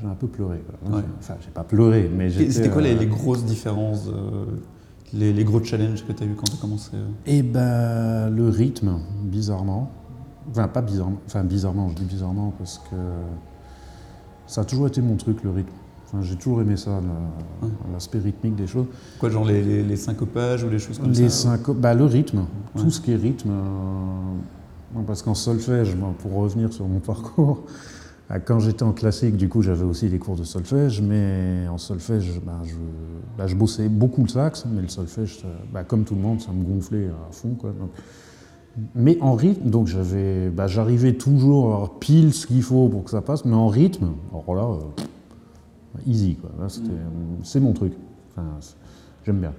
[0.00, 0.62] j'ai un peu pleuré.
[0.90, 1.02] Ouais.
[1.18, 2.50] Enfin, j'ai pas pleuré, mais j'étais.
[2.52, 4.44] C'était quoi les, euh, les grosses différences, euh,
[5.12, 8.30] les, les gros challenges que tu as eu quand tu as commencé euh Eh ben,
[8.30, 9.90] le rythme, bizarrement.
[10.50, 11.18] Enfin, pas bizarrement.
[11.26, 12.96] Enfin, bizarrement, je dis bizarrement parce que
[14.46, 15.72] ça a toujours été mon truc, le rythme.
[16.06, 16.90] Enfin, j'ai toujours aimé ça,
[17.62, 17.68] Ouais.
[17.92, 18.86] l'aspect rythmique des choses.
[19.18, 22.04] Quoi, genre les, les, les syncopages ou les choses comme Les ça synco- bah, le
[22.06, 22.38] rythme,
[22.74, 22.82] Ouais.
[22.82, 23.50] tout ce qui est rythme.
[23.50, 27.62] euh, parce qu'en solfège, pour revenir sur mon parcours,
[28.44, 32.40] quand j'étais en classique, du coup, j'avais aussi des cours de solfège, mais en solfège,
[32.44, 36.20] bah, je, je bossais beaucoup le sax, mais le solfège, ça- bah, comme tout le
[36.20, 37.54] monde, ça me gonflait à fond.
[37.58, 37.90] Quoi, donc.
[38.94, 43.10] Mais en rythme, donc j'avais, j'arrivais toujours à avoir pile ce qu'il faut pour que
[43.10, 46.50] ça passe, mais en rythme, alors là, euh, easy, quoi.
[46.68, 46.90] C'était-
[47.42, 47.92] c'est mon truc.
[48.36, 48.46] Enfin,
[49.24, 49.52] j'aime bien.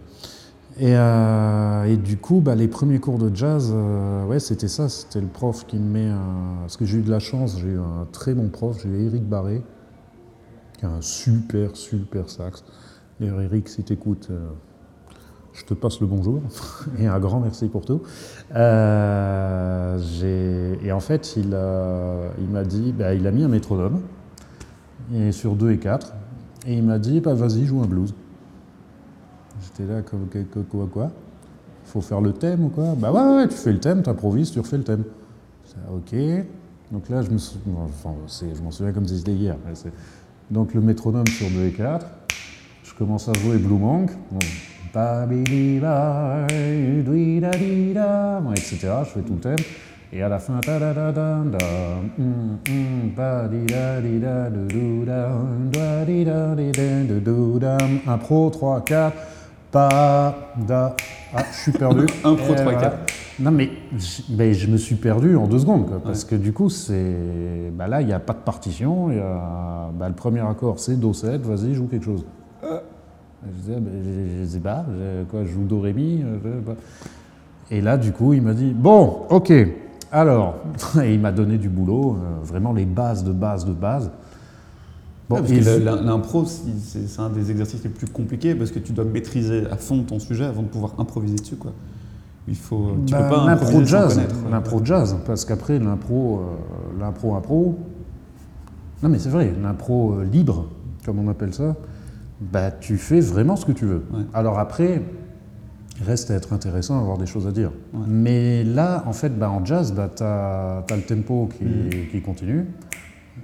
[0.79, 4.87] Et, euh, et du coup, bah, les premiers cours de jazz, euh, ouais, c'était ça.
[4.87, 6.07] C'était le prof qui me met.
[6.09, 8.89] un- Parce que j'ai eu de la chance, j'ai eu un très bon prof, j'ai
[8.89, 9.61] eu Eric Barré,
[10.77, 12.63] qui a un super, super sax.
[13.19, 14.47] D'ailleurs, Eric, si t'écoutes, euh,
[15.53, 16.41] je te passe le bonjour
[16.99, 18.01] et un grand merci pour tout.
[18.55, 19.97] Euh,
[20.81, 23.99] et en fait, il m'a dit, bah, il a mis un métronome
[25.13, 26.13] et sur 2 et 4,
[26.65, 28.13] et il m'a dit, bah, vas-y, joue un blues.
[29.79, 31.11] J'étais là, que- quoi, quoi
[31.85, 32.95] Faut faire le thème ou quoi?
[32.97, 35.03] Bah ouais, ouais, tu fais le thème, tu improvises, tu refais le thème.
[35.67, 36.45] J'ai dit, ok.
[36.91, 37.37] Donc là, je me
[37.83, 38.15] enfin,
[38.55, 39.55] je m'en souviens comme si c'était hier.
[40.51, 42.05] Donc le métronome sur 2 et 4,
[42.83, 44.39] je commence à jouer Blue Monk, bon,
[48.53, 48.79] etc.
[49.05, 49.55] Je fais tout le thème.
[50.11, 50.59] Et à la fin,
[58.07, 59.15] impro 3 4
[59.71, 60.95] pa da.
[61.33, 62.05] Ah, je suis perdu.
[62.23, 62.79] Impro Et 3, voilà.
[62.79, 62.97] 4.
[63.39, 63.69] Non mais,
[64.29, 67.87] mais je me suis perdu en deux secondes quoi, parce que du coup c'est, bah
[67.87, 71.13] là il n'y a pas de partition, y a, bah, le premier accord c'est do
[71.13, 72.25] 7, vas-y joue quelque chose.
[72.61, 76.21] Je disais, bah, je, je sais pas, je, quoi, je joue do ré mi.
[76.21, 76.73] euh.
[77.71, 79.53] Et là, du coup, il m'a dit Bon, ok,
[80.11, 80.55] alors.
[81.03, 84.11] Et il m'a donné du boulot, euh, vraiment les bases de bases de bases.
[85.29, 88.07] Bon, Ouais, parce et que vu- la- la- l'impro, c'est un des exercices les plus
[88.07, 91.55] compliqués parce que tu dois maîtriser à fond ton sujet avant de pouvoir improviser dessus.
[91.55, 91.71] Quoi.
[92.47, 94.35] Il faut, tu bah, peux pas l'impro improviser sans jazz, connaître.
[94.45, 94.51] ouais.
[94.51, 97.77] l'impro jazz, parce qu'après l'impro, euh, l'impro impro.
[99.03, 100.67] Non mais c'est vrai, l'impro euh, libre,
[101.05, 101.75] comme on appelle ça,
[102.41, 104.03] bah tu fais vraiment ce que tu veux.
[104.11, 104.23] Ouais.
[104.33, 105.03] Alors après,
[106.03, 107.71] reste à être intéressant, à avoir des choses à dire.
[107.93, 107.99] Ouais.
[108.07, 112.65] Mais là, en fait, bah, en jazz, bah, tu as, le tempo qui, qui continue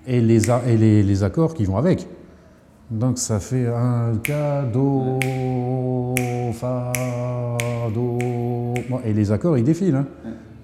[0.08, 2.08] et, les, et les, les accords qui vont avec.
[2.91, 5.17] Donc ça fait un ca, do,
[6.53, 6.91] fa,
[7.93, 8.17] do.
[8.89, 9.95] Bon, et les accords, ils défilent.
[9.95, 10.08] hein.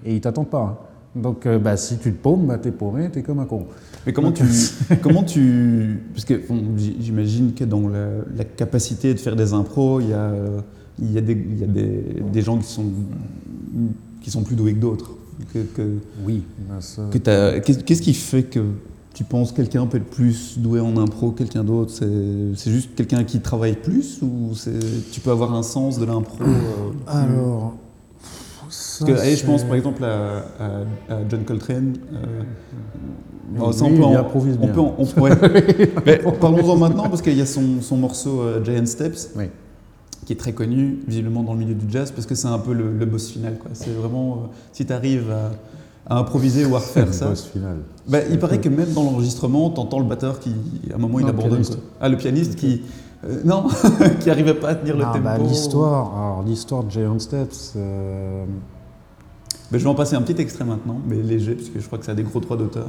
[0.04, 0.62] Et ils t'attendent pas.
[0.62, 0.76] hein.
[1.20, 3.66] Donc euh, bah, si tu te paumes, bah, t'es paumé, t'es comme un con.
[4.06, 4.44] Mais comment tu,
[5.02, 10.00] comment tu, parce que bon, j'imagine que dans la, la capacité de faire des impros,
[10.00, 10.32] il y a,
[11.00, 12.84] y a, des, y a des, des gens qui sont,
[14.20, 15.10] qui sont plus doués que d'autres.
[15.52, 16.42] Que, que, Oui.
[17.10, 18.60] Qu'est-ce qu'est-ce qui fait que
[19.22, 21.92] tu penses que quelqu'un peut être plus doué en impro que quelqu'un d'autre
[22.56, 24.50] C'est juste quelqu'un qui travaille plus ou
[25.12, 27.74] tu peux avoir un sens de l'impro euh, Alors.
[28.62, 31.94] Parce que, allez, je pense par exemple à, à- à John Coltrane.
[32.12, 32.42] euh,
[33.72, 34.74] ça, on peut il en- improvise on bien.
[34.74, 35.38] peut en- on pourrait-
[36.06, 39.44] Mais Parlons-en maintenant parce qu'il y a son, son morceau euh, Giant Steps Oui.
[40.24, 42.72] qui est très connu visiblement dans le milieu du jazz parce que c'est un peu
[42.72, 43.58] le, le boss final.
[43.58, 43.70] quoi.
[43.74, 45.52] C'est vraiment euh, si tu arrives à,
[46.06, 47.28] à improviser ou à refaire ça.
[47.28, 47.76] boss final.
[48.08, 50.52] Bah, il paraît que même dans l'enregistrement, t'entends le batteur qui,
[50.92, 51.62] à un moment, il Non, abandonne.
[52.00, 52.82] Ah, le pianiste qui,
[53.24, 53.66] euh, non,
[54.20, 55.24] qui arrivait pas à tenir le Ah, tempo.
[55.24, 58.44] bah, l'histoire, alors l'histoire de Giant Steps, euh,
[59.70, 61.98] Ben, je vais en passer un petit extrait maintenant, mais léger, parce que je crois
[61.98, 62.88] que ça a des gros droits d'auteur.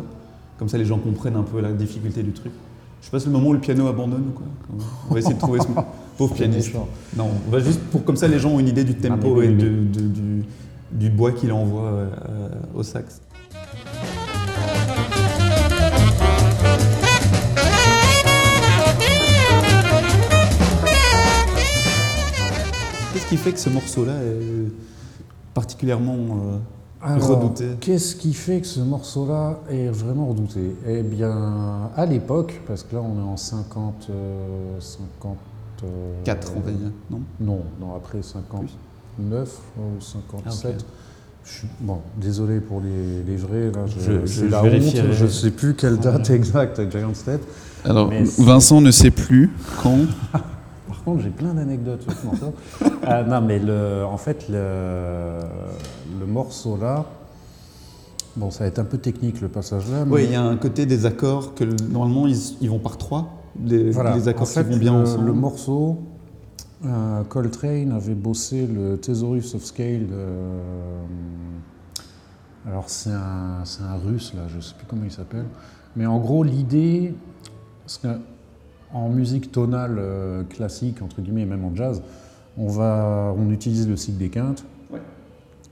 [0.59, 2.51] Comme ça, les gens comprennent un peu la difficulté du truc.
[3.01, 4.45] Je sais pas, c'est le moment où le piano abandonne ou quoi.
[5.09, 5.67] On va essayer de trouver ce
[6.17, 6.73] pauvre pianiste.
[7.17, 9.49] Non, on va juste pour comme ça, les gens ont une idée du tempo et
[9.49, 10.45] de- de- du,
[10.93, 13.21] du bois qu'il envoie euh, au sax.
[23.13, 24.71] Qu'est-ce qui fait que ce morceau-là est
[25.53, 26.57] particulièrement euh,
[27.01, 27.65] Alors, redouté?
[27.79, 30.75] Qu'est-ce qui fait que ce morceau-là est vraiment redouté?
[30.87, 34.07] Eh bien, à l'époque, parce que là on est en 50.
[34.09, 35.37] euh, 50
[35.83, 37.21] euh, 4, on va dire, non?
[37.39, 38.69] Non, non, après 59
[39.19, 40.45] ou 57.
[40.45, 40.85] Ah, ok.
[41.45, 45.09] Je suis- bon, désolé pour les, les vrais, là, je, Je- je la vérifierai.
[45.09, 46.35] honte, je ne sais plus quelle date Voilà.
[46.35, 47.41] exacte avec Giant Step.
[47.83, 49.97] Alors, Vincent ne sait plus quand.
[50.87, 52.53] Par contre, j'ai plein d'anecdotes sur ce morceau.
[53.05, 55.39] Ah, non, mais le, en fait, le,
[56.21, 57.03] le morceau là,
[58.37, 60.43] bon, ça va être un peu technique le passage là, Oui, mais il y a
[60.43, 63.33] un côté des accords que le- normalement ils, ils vont par trois,
[63.65, 64.15] les, voilà.
[64.15, 65.25] les accords en fait, qui vont bien le, ensemble.
[65.25, 65.99] le morceau,
[66.85, 70.07] euh, Coltrane avait bossé le Thesaurus of Scale.
[70.11, 71.01] euh,
[72.65, 75.45] alors, c'est un, un russe là, je sais plus comment il s'appelle.
[75.95, 77.13] Mais en gros, l'idée,
[77.83, 78.07] parce que
[78.93, 82.01] en musique tonale euh, classique, entre guillemets, et même en jazz,
[82.57, 84.63] on, va, on utilise le cycle des quintes.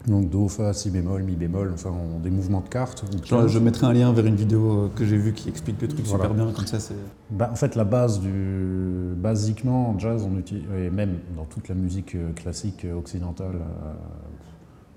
[0.07, 3.03] Donc Do, Fa, Si bémol, Mi bémol, enfin on- des mouvements de cartes.
[3.23, 5.87] Genre, je mettrai un lien vers une vidéo euh, que j'ai vue qui explique le
[5.87, 6.23] truc Voilà.
[6.25, 6.95] super bien, comme ça c'est.
[7.29, 9.13] Bah, en fait, la base du.
[9.15, 10.63] Basiquement, en jazz, on utilise.
[10.75, 13.93] Et même dans toute la musique euh, classique euh, occidentale, euh,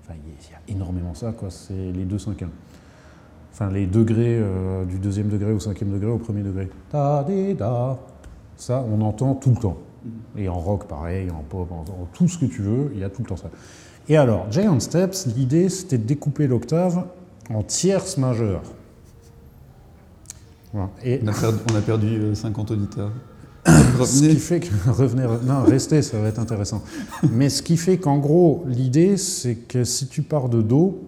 [0.03, 1.49] enfin, il y, a- énormément ça, quoi.
[1.51, 2.49] C'est les deux cinquièmes.
[3.53, 6.67] Enfin, les degrés euh, du deuxième degré au cinquième degré au premier degré.
[6.89, 7.97] Ta, di, da.
[8.57, 9.77] Ça, on entend tout le temps.
[10.35, 13.03] Et en rock, pareil, en pop, en, en tout ce que tu veux, il y
[13.03, 13.49] a tout le temps ça.
[14.07, 17.05] Et alors, Giant Steps, l'idée, c'était de découper l'octave
[17.49, 18.61] en tierces majeures.
[20.73, 20.89] Voilà.
[21.03, 23.11] Et On a perdu, on a perdu euh, 50 auditeurs.
[23.65, 24.67] ce qui fait que
[25.45, 26.83] non, restez, ça va être intéressant.
[27.31, 31.01] Mais ce qui fait qu'en gros, l'idée, c'est que si tu pars de Do,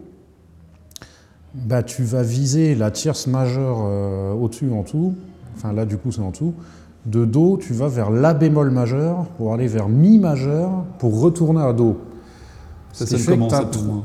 [1.53, 5.15] bah, tu vas viser la tierce majeure euh, au-dessus, en dessous.
[5.55, 6.53] Enfin, là, du coup, c'est en dessous.
[7.05, 11.61] De Do, tu vas vers La bémol majeur pour aller vers Mi majeur pour retourner
[11.61, 11.97] à Do.
[12.93, 14.03] Ça sonne comment ça pour moi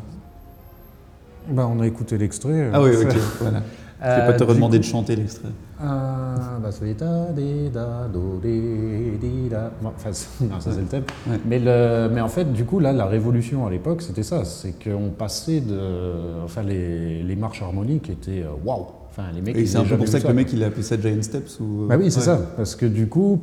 [1.51, 2.71] Bah, on a écouté l'extrait.
[2.73, 3.63] Ah oui, euh, ok, voilà.
[4.01, 5.49] Je vais Euh, pas te du redemander de chanter l'extrait.
[5.81, 6.85] Ah, bah c'est
[10.45, 11.05] non, ça c'est le thème.
[11.29, 11.39] Ouais.
[11.47, 14.45] Mais, le, mais en fait, du coup, là, la révolution à l'époque, c'était ça.
[14.45, 15.79] C'est qu'on passait de.
[16.45, 18.87] Enfin, les, les marches harmoniques étaient euh, waouh.
[19.11, 19.67] Enfin, les mecs.
[19.69, 21.85] C'est un peu pour ça que le mec il a appelé ça Giant Steps ou...
[21.85, 22.25] euh, Bah oui, c'est Ouais.
[22.27, 22.39] ça.
[22.57, 23.41] Parce que du coup.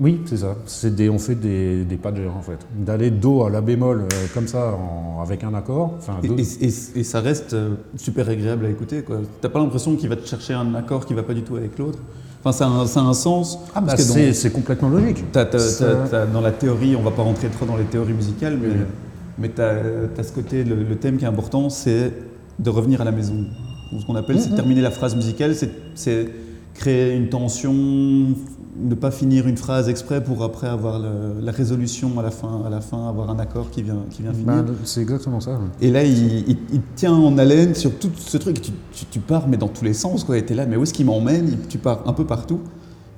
[0.00, 0.54] Oui, c'est ça.
[0.66, 2.58] C'est des, on fait des, des pas de géant, en fait.
[2.76, 5.98] D'aller do à la bémol euh, comme ça, en- avec un accord.
[6.38, 9.02] Et, ça reste euh, super agréable à écouter.
[9.02, 9.16] quoi.
[9.40, 11.76] T'as pas l'impression qu'il va te chercher un accord qui va pas du tout avec
[11.78, 11.98] l'autre?
[12.40, 13.58] Enfin, ça a, un, ça a un sens.
[13.74, 15.24] Ah, bah, c'est complètement logique.
[15.32, 18.74] Dans la théorie, on va pas rentrer trop dans les théories musicales, mais, Oui.
[19.38, 22.12] mais tu as, ce côté, le, le thème qui est important, c'est
[22.60, 23.34] de revenir à la maison.
[23.98, 24.56] Ce qu'on appelle, c'est Mhm.
[24.56, 25.54] terminer la phrase musicale,
[25.96, 26.28] c'est
[26.78, 32.18] créer une tension, ne pas finir une phrase exprès pour après avoir le- la résolution
[32.20, 34.62] à la fin, à la fin, avoir un accord qui vient, qui vient finir.
[34.62, 35.58] Bah, c'est exactement ça.
[35.80, 38.60] Et là, il, il- il te tient en haleine sur tout ce truc.
[38.62, 40.24] Tu, tu- tu pars, mais dans tous les sens.
[40.24, 41.56] Tu es là, mais où est-ce qu'il m'emmène?
[41.68, 42.60] Tu pars un peu partout.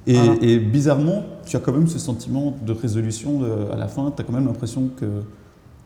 [0.06, 0.34] Et, Ah.
[0.40, 4.10] et bizarrement, tu as quand même ce sentiment de résolution de- à la fin.
[4.16, 5.04] Tu as quand même l'impression que,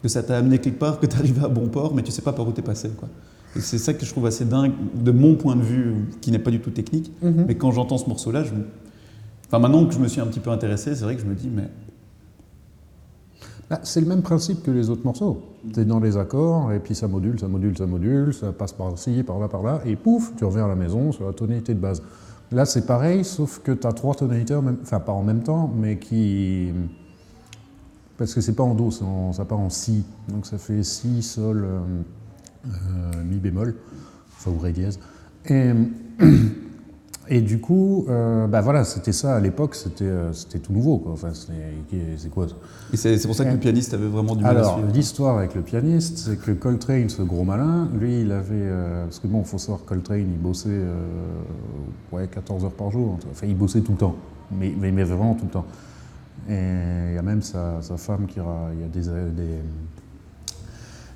[0.00, 2.22] que ça t'a amené quelque part, que tu arrives à bon port, mais tu sais
[2.22, 2.90] pas par où tu es passé.
[2.96, 3.08] Quoi.
[3.56, 6.38] Et c'est ça que je trouve assez dingue, de mon point de vue, qui n'est
[6.38, 7.12] pas du tout technique.
[7.22, 7.44] Mhm.
[7.46, 8.64] Mais quand j'entends ce morceau-là, je me...
[9.46, 11.34] enfin, maintenant que je me suis un petit peu intéressé, c'est vrai que je me
[11.34, 11.68] dis, mais
[13.70, 15.40] Bah, c'est le même principe que les autres morceaux.
[15.72, 18.72] Tu es dans les accords, et puis ça module, ça module, ça module, ça passe
[18.72, 22.02] par-ci, par-là, par-là, et pouf, tu reviens à la maison sur la tonalité de base.
[22.52, 25.42] Là, c'est pareil, sauf que tu as trois tonalités, en même- enfin pas en même
[25.42, 26.72] temps, mais qui.
[28.18, 30.04] Parce que c'est pas en Do, en- ça part en Si.
[30.28, 31.80] Donc ça fait Si, Sol, euh,
[33.24, 33.74] Mi bémol,
[34.36, 34.98] enfin ou Ré dièse.
[35.46, 35.72] Et,
[37.28, 40.98] et du coup, euh, bah voilà, c'était ça à l'époque, c'était euh, tout nouveau.
[40.98, 41.12] Quoi.
[41.12, 42.54] Enfin, c'est quoi ça?
[42.92, 45.54] Et c'est pour ça que le pianiste avait vraiment du mal à alors, l'histoire avec
[45.54, 48.48] le pianiste, c'est que Coltrane, ce gros malin, lui, il avait.
[48.52, 51.02] euh, parce que bon, il faut savoir, Coltrane, il bossait euh,
[52.12, 53.18] ouais, 14 heures par jour.
[53.30, 54.16] Enfin, il bossait tout le temps.
[54.52, 55.66] Mais, mais, mais vraiment tout le temps.
[56.48, 58.38] Et il y a même sa, sa femme qui.
[58.38, 59.58] Il y a des, des,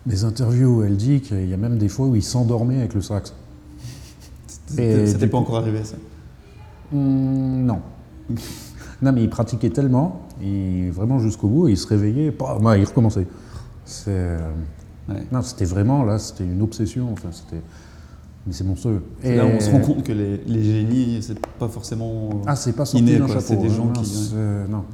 [0.08, 2.94] des interviews où elle dit qu'il y a même des fois où il s'endormait avec
[2.94, 3.34] le sax.
[4.66, 5.96] C'était et pas encore arrivé ça.
[6.92, 7.80] Hum, non.
[9.02, 12.76] non, mais il pratiquait tellement, il, vraiment jusqu'au bout, et il se réveillait, bah, bah,
[12.78, 13.26] il recommençait.
[14.08, 14.38] Euh,
[15.08, 15.26] Ouais.
[15.32, 17.08] Non, c'était vraiment, là, c'était une obsession.
[17.12, 17.62] Enfin, c'était...
[18.46, 19.02] Mais c'est monstrueux.
[19.22, 22.28] C'est Là, on se rend compte que les, les génies, c'est pas forcément.
[22.46, 23.36] Ah, c'est pas sorti inné, d'un quoi.
[23.36, 23.46] chapeau.
[23.48, 24.34] C'est des hein, gens non, qui-
[24.70, 24.84] Non.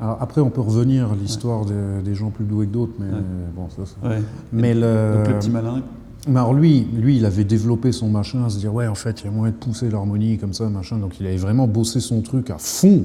[0.00, 3.06] Alors, après, on peut revenir à l'histoire des, des gens plus doués que d'autres, mais
[3.06, 3.22] Ouais.
[3.54, 4.22] bon, ça, Ouais.
[4.52, 5.14] Mais le...
[5.18, 5.82] Donc le petit malin.
[6.28, 9.20] Mais alors lui, lui, il avait développé son machin, à se dire ouais, en fait,
[9.22, 10.98] il y a moyen de pousser l'harmonie comme ça, machin.
[10.98, 13.04] Donc il avait vraiment bossé son truc à fond.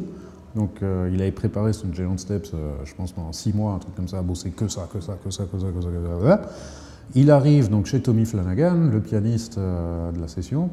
[0.55, 3.79] Donc euh, il avait préparé son Giant Steps, euh, je pense pendant six mois, un
[3.79, 5.87] truc comme ça, à bosser que ça, que ça, que ça, que ça, que ça,
[5.89, 6.41] que ça.
[7.15, 10.69] Il arrive donc chez Tommy Flanagan, le pianiste euh, de la session,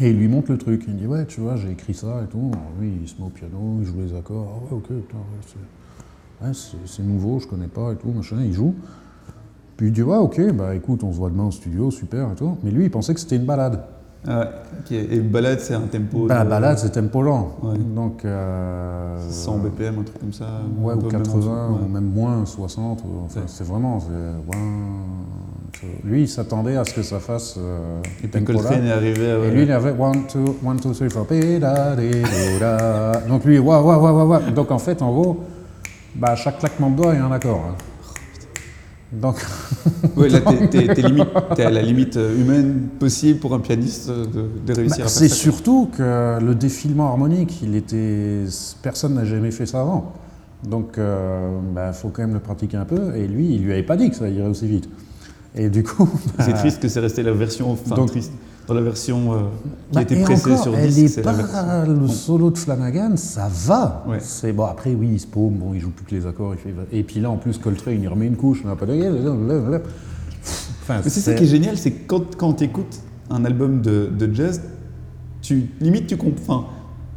[0.00, 0.84] et il lui montre le truc.
[0.88, 2.50] Il dit ouais, tu vois, j'ai écrit ça et tout.
[2.52, 4.46] Alors lui, il se met au piano, il joue les accords.
[4.56, 8.36] Ah ouais, ok, putain, ouais, c'est- ouais, nouveau, je connais pas et tout, machin.
[8.42, 8.74] Il joue.
[9.76, 12.34] Puis il dit ouais, ok, bah écoute, on se voit demain au studio, super et
[12.34, 12.56] tout.
[12.62, 13.82] Mais lui, il pensait que c'était une balade.
[14.28, 14.46] Ah ouais.
[14.80, 14.92] ok.
[14.92, 16.26] Et balade, c'est un tempo.
[16.26, 17.56] Bah, la de balade, c'est tempo lent.
[17.62, 17.76] Ouais.
[17.78, 18.24] Donc.
[18.24, 20.62] euh, 100 BPM, un truc comme ça.
[20.80, 21.84] Ouais, ou peu même en 80, dessous, ouais.
[21.84, 23.02] ou même moins, 60.
[23.04, 23.98] ou- Enfin, c'est vraiment.
[25.80, 27.56] C'est- ouais, Lui, il s'attendait à ce que ça fasse.
[27.58, 28.44] euh, Et puis.
[28.44, 29.30] Coltrane est arrivé.
[29.30, 30.18] à- Et lui, il avait 1, 2,
[30.66, 33.22] 1, 2, 3, 4, pédadédoda.
[33.28, 34.50] Donc lui, waouh, waouh, waouh, waouh.
[34.52, 35.40] Donc en fait, en gros,
[36.14, 37.62] bah, à chaque claquement de doigts, il y a un accord.
[37.70, 37.74] hein.
[39.12, 39.36] Donc,
[40.16, 44.74] Ouais, là, t'es à la limite euh, humaine possible pour un pianiste euh, de, de
[44.74, 45.42] réussir bah, à c'est faire ça.
[45.42, 48.40] surtout que le défilement harmonique, il était,
[48.82, 50.12] personne n'a jamais fait ça avant.
[50.68, 53.14] Donc, il faut quand même le pratiquer un peu.
[53.14, 54.88] Et lui, il lui avait pas dit que ça irait aussi vite.
[55.56, 56.08] Et du coup,
[56.40, 58.32] C'est bah, triste que c'est resté la version, enfin Donc- triste,
[58.66, 59.36] dans la version euh,
[59.90, 62.50] qui Bah, a été pressée encore, sur elle disque, est c'est la pas le solo
[62.50, 64.04] de Flanagan, ça va.
[64.08, 64.18] Ouais.
[64.20, 64.64] C'est bon.
[64.64, 66.54] Après, oui, il se paume, bon, il joue plus que les accords.
[66.54, 66.74] Il fait...
[66.92, 68.92] Et puis là, en plus, Coltrane, il remet une couche, on n'a pas de.
[70.82, 73.00] Enfin, Mais c'est ça qui est génial, c'est que quand, quand tu écoutes
[73.30, 74.60] un album de, de jazz,
[75.42, 76.66] tu, limite tu comprends.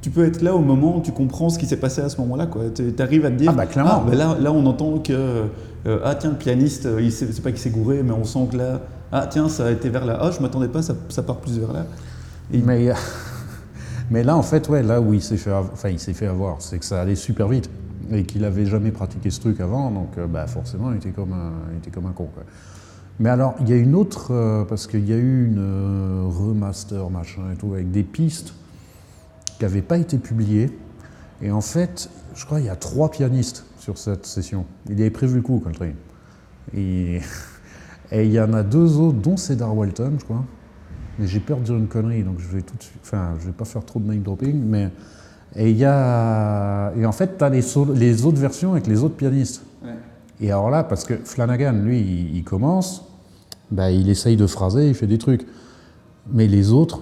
[0.02, 2.22] Tu peux être là au moment où tu comprends ce qui s'est passé à ce
[2.22, 2.48] moment-là.
[2.74, 4.04] Tu arrives à te dire Ah bah, clairement.
[4.08, 5.44] ben là, là, on entend que
[5.86, 8.58] euh, ah tiens le pianiste, euh, c'est pas qu'il s'est gouré, mais on sent que
[8.58, 10.18] là ah tiens ça a été vers là.
[10.22, 11.86] Ah je m'attendais pas, ça, part plus vers là.
[12.54, 12.62] Et-
[14.12, 16.64] Mais, là, en fait, ouais, là où il s'est fait, enfin, il s'est fait avoir,
[16.64, 17.70] c'est que ça allait super vite
[18.12, 21.32] et qu'il avait jamais pratiqué ce truc avant, donc euh, bah, forcément, il était comme
[21.32, 22.28] un, il était comme un con.
[23.20, 26.24] Mais alors, il y a une autre, euh, parce qu'il y a eu une euh,
[26.26, 28.56] remaster, machin et tout, avec des pistes
[29.60, 30.76] qui n'avaient pas été publiées.
[31.44, 34.66] Et en fait, je crois qu'il y a trois pianistes sur cette session.
[34.88, 35.96] Il avait prévu le coup, Coltrane.
[36.76, 37.20] Et
[38.12, 40.44] et il y en a deux autres, dont Cedar Walton, je crois.
[41.18, 43.00] Mais j'ai peur de dire une connerie, donc je vais tout de suite.
[43.04, 44.90] Enfin, je vais pas faire trop de name dropping, mais.
[45.56, 46.94] Et il y a.
[46.96, 49.64] Et en fait, tu as les, autres versions avec les autres pianistes.
[49.84, 49.90] Ouais.
[50.40, 53.04] Et alors là, parce que Flanagan, lui, il, il commence,
[53.72, 55.46] bah, il essaye de phraser, il fait des trucs.
[56.32, 57.02] Mais les autres,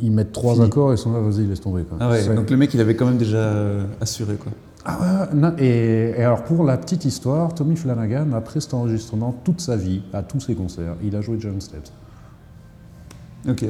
[0.00, 0.66] ils mettent trois Fini.
[0.66, 1.84] accords et sont là, vas-y, laisse tomber.
[1.84, 1.96] Quoi.
[2.00, 4.52] Ah ouais, donc le mec il avait quand même déjà euh, assuré quoi.
[4.88, 4.98] Ah
[5.32, 9.76] ouais, et, et alors pour la petite histoire, Tommy Flanagan, après cet enregistrement, toute sa
[9.76, 11.92] vie, à tous ses concerts, il a joué John Steps.
[13.48, 13.64] Ok.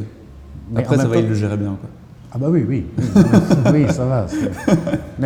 [0.73, 1.89] Mais Après ça va, temps- il le gérait bien quoi.
[2.33, 2.85] Ah bah oui, oui.
[3.73, 4.27] Oui, ça va.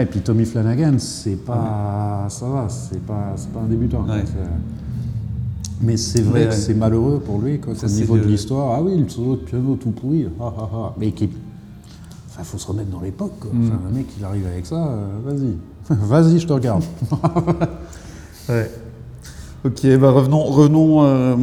[0.01, 2.26] et puis Tommy Flanagan, c'est pas...
[2.28, 4.05] Ça va, c'est pas, pas un débutant.
[4.05, 4.22] Ouais.
[5.80, 8.74] Mais c'est vrai Ouais, que c'est malheureux pour lui, quoi, au niveau de l'histoire.
[8.76, 10.28] Ah oui, le solo de piano tout pourri.
[10.38, 10.93] Ah, ah, ah.
[10.99, 11.30] Mais qui...
[12.28, 13.45] Enfin, faut se remettre dans l'époque.
[13.53, 13.64] Mm.
[13.66, 15.57] Enfin, le mec, il arrive avec ça, euh, vas-y.
[16.09, 16.82] vas-y, je te regarde.
[18.49, 18.68] Ouais.
[19.64, 21.36] Ok, bah revenons, revenons euh,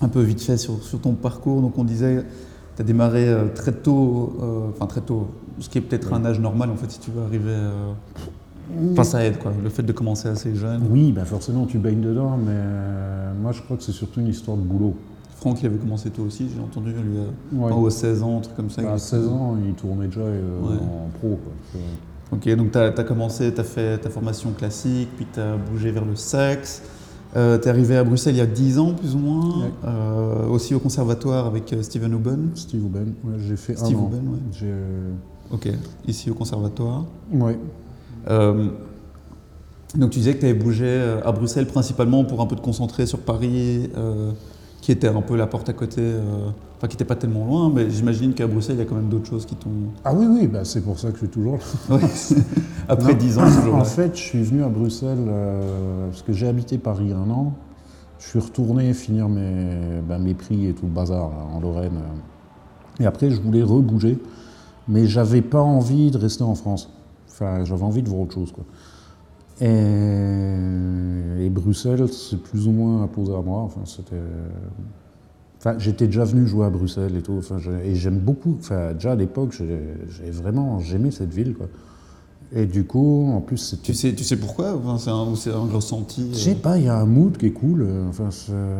[0.00, 1.60] un peu vite fait sur, sur ton parcours.
[1.60, 2.24] Donc on disait,
[2.76, 5.26] tu as démarré euh, très tôt, euh, enfin très tôt,
[5.58, 7.50] ce qui est peut-être un âge normal en fait si tu veux arriver.
[7.50, 7.92] euh,
[8.92, 10.82] Enfin ça aide quoi, le fait de commencer assez jeune.
[10.90, 14.28] Oui, bah forcément, tu baignes dedans, mais euh, moi, je crois que c'est surtout une
[14.28, 14.94] histoire de boulot.
[15.36, 17.18] Franck il avait commencé tôt aussi, j'ai entendu, lui,
[17.58, 17.64] Ouais.
[17.72, 18.80] enfin, aux 16 ans, un truc comme ça.
[18.82, 20.76] Bah, à il- 16 ans, il tournait déjà euh, Ouais.
[20.76, 21.38] en pro.
[21.42, 21.80] Quoi.
[22.32, 25.90] Ok, donc tu as, commencé, tu as fait ta formation classique, puis tu as bougé
[25.90, 26.82] vers le sax.
[27.32, 29.70] tu es arrivé à Bruxelles il y a 10 ans plus ou moins, Ouais.
[29.86, 32.50] euh, aussi au conservatoire avec euh, Steven Huben.
[32.54, 34.04] Steve Ouben, ouais, j'ai fait Steve un an.
[34.04, 34.38] Ouben, ouais.
[34.62, 35.10] Euh,
[35.52, 35.68] Ok,
[36.06, 37.04] ici au conservatoire.
[38.28, 38.68] Euh,
[39.96, 42.60] donc tu disais que tu avais bougé euh, à Bruxelles principalement pour un peu te
[42.60, 44.30] concentrer sur Paris, euh,
[44.80, 46.50] qui était un peu la porte à côté, euh,
[46.80, 49.10] enfin qui n'était pas tellement loin, mais j'imagine qu'à Bruxelles il y a quand même
[49.10, 49.68] d'autres choses qui t'ont...
[50.02, 51.58] Ah oui, oui, bah, c'est pour ça que je suis toujours
[51.90, 51.98] là.
[52.88, 53.14] Après.
[53.14, 53.84] 10 ans, toujours En là.
[53.84, 57.52] fait, je suis venu à Bruxelles euh, parce que j'ai habité Paris un an.
[58.18, 61.96] Je suis retourné finir mes, ben, mes prix et tout le bazar là, en Lorraine.
[61.96, 63.02] euh.
[63.02, 64.18] Et après, je voulais rebouger,
[64.88, 66.90] mais j'avais pas envie de rester en France.
[67.30, 68.52] Enfin, j'avais envie de voir autre chose.
[68.52, 68.64] Quoi.
[69.60, 73.60] Et, et Bruxelles, c'est plus ou moins imposé à moi.
[73.60, 74.16] Enfin, c'était.
[75.60, 77.36] Enfin, j'étais déjà venu jouer à Bruxelles et tout.
[77.38, 78.56] Enfin, et j'aime beaucoup.
[78.58, 81.54] Enfin, déjà à l'époque, j'ai vraiment j'aimais cette ville.
[81.54, 81.68] Quoi.
[82.52, 83.76] Et du coup, en plus.
[83.82, 85.10] Tu sais, tu sais pourquoi enfin, C'est
[85.50, 87.82] un, un ressenti Je sais euh, pas, il y a un mood qui est cool.
[87.82, 88.30] euh, Enfin,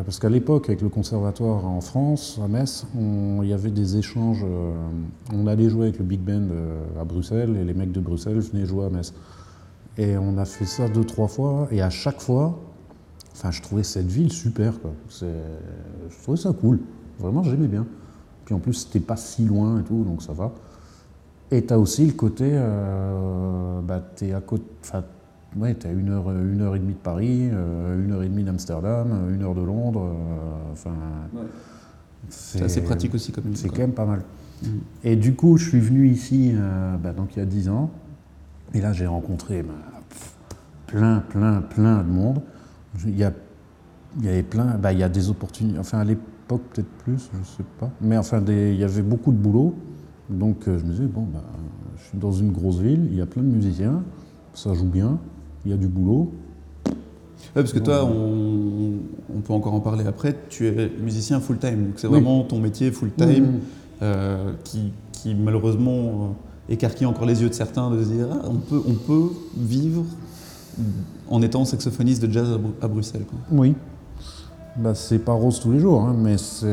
[0.03, 4.43] parce qu'à l'époque, avec le conservatoire en France, à Metz, il y avait des échanges.
[4.43, 4.73] euh,
[5.33, 8.39] on allait jouer avec le Big Band euh, à Bruxelles et les mecs de Bruxelles
[8.39, 9.13] venaient jouer à Metz.
[9.97, 11.67] Et on a fait ça deux, trois fois.
[11.71, 12.59] Et à chaque fois,
[13.33, 14.79] enfin, je trouvais cette ville super.
[14.79, 14.91] Quoi.
[15.09, 15.25] Je
[16.23, 16.79] trouvais ça cool.
[17.19, 17.85] Vraiment, j'aimais bien.
[18.45, 20.51] Puis en plus, c'était pas si loin et tout, donc ça va.
[21.51, 25.03] Et tu as aussi le côté, euh, bah, tu es à côté, enfin,
[25.57, 28.43] ouais, à une heure, une heure et demie de Paris, euh, une heure et demie
[28.43, 30.03] d'Amsterdam, une heure de Londres.
[30.05, 30.91] euh, Enfin,
[31.33, 31.41] Ouais.
[32.29, 34.21] C'est assez pratique aussi comme C'est quand même pas mal.
[34.63, 34.79] Mhm.
[35.03, 36.53] Et du coup, je suis venu ici,
[37.03, 37.89] bah, donc il y a 10 ans,
[38.73, 39.73] et là j'ai rencontré bah,
[40.87, 42.41] plein, plein, plein de monde.
[43.07, 43.31] Il y, a,
[44.19, 47.29] il y avait plein, bah, il y a des opportunités, enfin à l'époque peut-être plus,
[47.33, 49.73] je sais pas, mais enfin des- il y avait beaucoup de boulot.
[50.29, 51.41] Donc euh, je me disais, bon, bah,
[51.97, 54.03] je suis dans une grosse ville, il y a plein de musiciens,
[54.53, 55.17] ça joue bien,
[55.65, 56.31] il y a du boulot.
[57.55, 58.93] Ouais, parce que toi, on,
[59.35, 62.13] on peut encore en parler après, tu es musicien full-time, donc c'est Oui.
[62.13, 63.59] vraiment ton métier full-time Mhm.
[64.03, 65.93] euh, qui, qui malheureusement
[66.69, 69.29] euh, écarquille encore les yeux de certains de se dire ah, on, peut, on peut
[69.57, 70.03] vivre
[71.31, 73.25] en étant saxophoniste de jazz à, Bru- à Bruxelles.
[73.27, 73.39] quoi.
[73.51, 73.73] Oui.
[74.77, 76.67] Bah, c'est pas rose tous les jours, hein, mais c'est.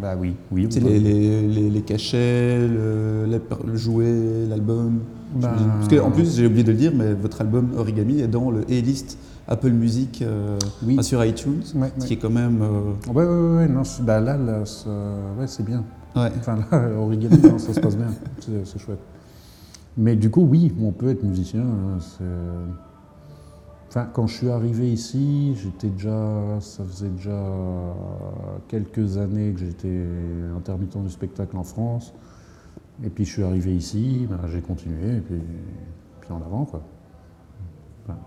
[0.00, 0.66] Bah oui, oui.
[0.70, 3.24] C'est les, les, les- les cachets, le,
[3.66, 4.12] le jouet,
[4.48, 5.00] l'album.
[5.34, 5.54] Bah.
[5.78, 8.50] Parce que, en plus, j'ai oublié de le dire, mais votre album Origami est dans
[8.50, 9.18] le A-list
[9.48, 10.94] Apple Music euh, Oui.
[10.94, 12.06] enfin, sur iTunes, Ouais, ce ouais.
[12.08, 12.60] qui est quand même.
[12.62, 14.88] euh, Ouais, ouais, ouais, non, bah là, là, ça-
[15.38, 15.82] ouais, c'est bien.
[16.14, 16.30] ouais.
[16.40, 18.08] Enfin, là, origami, non, ça se passe bien.
[18.64, 18.98] C'est chouette.
[19.96, 21.62] Mais du coup, oui, on peut être musicien.
[21.62, 21.98] hein,
[23.88, 27.40] Enfin, quand je suis arrivé ici, j'étais déjà, ça faisait déjà
[28.68, 30.02] quelques années que j'étais
[30.56, 32.12] intermittent du spectacle en France.
[33.04, 35.36] Et puis je suis arrivé ici, ben, j'ai continué, et puis,
[36.20, 36.82] puis en avant, quoi.
[38.06, 38.20] Voilà.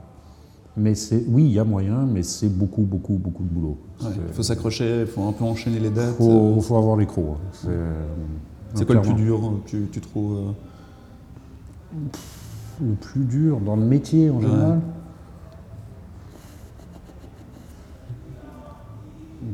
[0.78, 3.78] Mais c'est, oui, il y a moyen, mais c'est beaucoup, beaucoup, beaucoup de boulot.
[4.02, 6.16] Il faut s'accrocher, il faut un peu enchaîner les dates.
[6.16, 7.36] faut, euh, faut avoir les crocs.
[7.36, 7.70] hein.
[8.76, 10.52] C'est, quoi le plus dur, tu, tu trouves euh,
[11.94, 14.42] Le plus dur dans le métier en Ouais.
[14.44, 14.80] général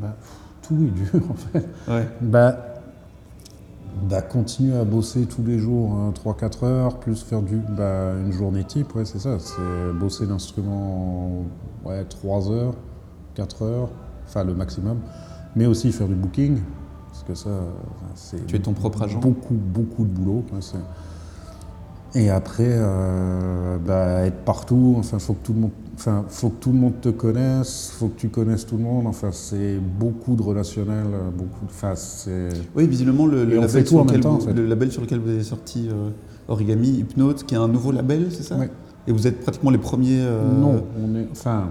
[0.00, 0.16] Bah,
[0.62, 1.66] Tout est dur en fait.
[1.88, 2.08] Ouais.
[2.20, 2.56] Bah,
[4.08, 8.32] bah, continuer à bosser tous les jours, hein, 3-4 heures, plus faire du, bah, une
[8.32, 9.38] journée type, ouais, c'est ça.
[9.38, 11.44] C'est bosser l'instrument
[11.84, 12.74] ouais, 3 heures,
[13.34, 13.88] 4 heures,
[14.26, 14.98] enfin le maximum.
[15.54, 16.58] Mais aussi faire du booking,
[17.08, 17.50] parce que ça,
[18.14, 19.18] c'est Tu es ton propre agent.
[19.20, 20.44] beaucoup, beaucoup de boulot.
[22.16, 26.60] Et après, euh, bah, être partout, enfin, faut que tout le monde, enfin, faut que
[26.60, 29.06] tout le monde te connaisse, faut que tu connaisses tout le monde.
[29.06, 31.04] Enfin, c'est beaucoup de relationnel,
[31.36, 32.48] beaucoup de, enfin, c'est.
[32.74, 34.54] Oui, visiblement, le, label sur lequel temps, vous- en fait.
[34.54, 36.08] le label sur lequel vous avez sorti euh,
[36.48, 38.56] Origami, Hypnote, qui est un nouveau label, c'est ça?
[39.06, 40.22] Et vous êtes pratiquement les premiers.
[40.22, 41.68] euh, Non, on est, enfin,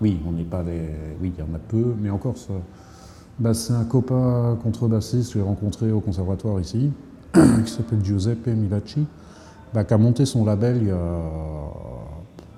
[0.00, 0.88] oui, on n'est pas les,
[1.20, 2.54] oui, il y en a peu, mais encore ça.
[3.38, 6.90] Bah, c'est un copain contrebassiste que j'ai rencontré au conservatoire ici,
[7.34, 9.04] qui s'appelle Giuseppe Milacci,
[9.72, 10.96] bah, qui a monté son label il y a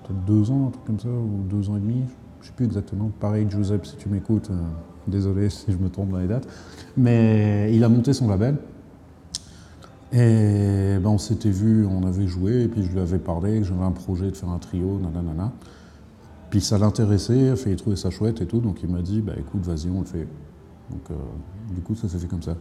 [0.02, 2.02] peut-être deux ans, un truc comme ça, ou deux ans et demi,
[2.40, 3.10] je sais plus exactement.
[3.20, 4.60] Pareil, Giuseppe, si tu m'écoutes, euh,
[5.06, 6.46] désolé si je me trompe dans les dates,
[6.96, 8.56] mais il a monté son label.
[10.10, 13.64] Et ben, on s'était vu, on avait joué, et puis je lui avais parlé que
[13.64, 15.52] j'avais un projet de faire un trio, nanana.
[16.48, 19.66] Puis ça l'intéressait, il trouvait ça chouette et tout, donc il m'a dit, bah écoute,
[19.66, 20.26] vas-y, on le fait.
[20.90, 21.14] Donc euh,
[21.74, 22.56] du coup, ça s'est fait comme ça.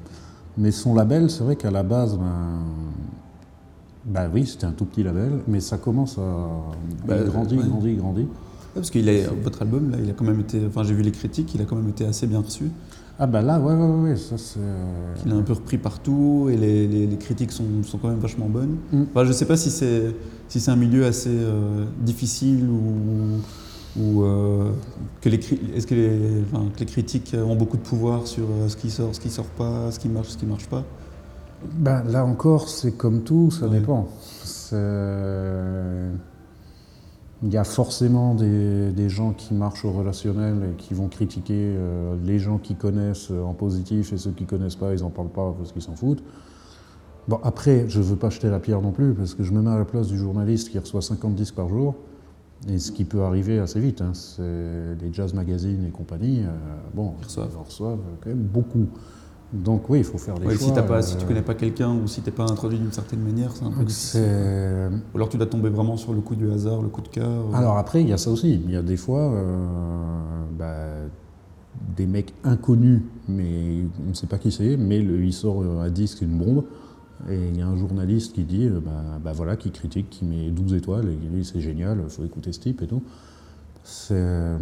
[0.58, 2.66] Mais son label, c'est vrai qu'à la base, ben,
[4.08, 6.48] bah oui, c'était un tout petit label, mais ça commence à.
[7.08, 7.64] Bah, il grandit, ouais.
[7.86, 8.22] il grandit.
[8.22, 8.28] Ouais,
[8.76, 9.00] parce que
[9.44, 10.62] votre album, là, il a quand même été.
[10.68, 12.72] Enfin, j'ai vu les critiques, il a quand même été assez bien reçu.
[13.20, 14.60] Ah bah là, ouais, ouais, ouais, ça c'est.
[14.60, 18.10] euh, Il est un peu repris partout et les, les- les critiques sont, sont quand
[18.10, 18.78] même vachement bonnes.
[18.94, 19.04] Mm.
[19.10, 20.14] Enfin, je ne sais pas si c'est
[20.48, 23.42] si c'est un milieu assez euh, difficile ou,
[24.02, 24.72] ou euh,
[25.22, 25.40] que les
[25.76, 28.92] est-ce que les, enfin, que les critiques ont beaucoup de pouvoir sur euh, ce qui
[28.92, 30.84] sort, ce qui sort pas, ce qui marche, ce qui marche pas.
[31.66, 33.80] Ben, là encore, c'est comme tout, ça Ouais.
[33.80, 34.08] dépend.
[37.44, 41.54] Il y a forcément des, des gens qui marchent au relationnel et qui vont critiquer
[41.78, 45.12] euh, les gens qui connaissent euh, en positif et ceux qui connaissent pas, ils en
[45.12, 46.24] parlent pas parce qu'ils s'en foutent.
[47.28, 49.70] Bon, après, je veux pas jeter la pierre non plus parce que je me mets
[49.70, 51.94] à la place du journaliste qui reçoit 50 disques par jour
[52.68, 54.02] et ce qui peut arriver assez vite.
[54.02, 54.14] hein.
[54.14, 54.42] C'est
[55.00, 56.48] les jazz magazines et compagnie, euh,
[56.96, 57.52] bon, Ils reçoivent.
[57.54, 58.88] ils reçoivent quand même beaucoup.
[59.54, 60.68] Donc oui, il faut faire des Ouais, choix.
[60.76, 63.22] si, pas, si euh, tu connais pas quelqu'un ou si t'es pas introduit d'une certaine
[63.22, 64.22] manière, c'est un peu difficile.
[65.14, 67.26] Ou alors tu dois tomber vraiment sur le coup du hasard, le coup de cœur.
[67.30, 67.54] euh.
[67.56, 68.56] Alors après, il y a ça aussi.
[68.66, 69.66] Il y a des fois euh,
[70.58, 70.76] bah,
[71.96, 75.90] des mecs inconnus, mais on ne sait pas qui c'est, mais le, il sort un
[75.90, 76.64] disque, une bombe,
[77.30, 78.92] Et il y a un journaliste qui dit, bah,
[79.24, 82.26] bah voilà, qui critique, qui met 12 étoiles et qui dit c'est génial, il faut
[82.26, 83.02] écouter ce type et tout.
[83.84, 84.56] C'est.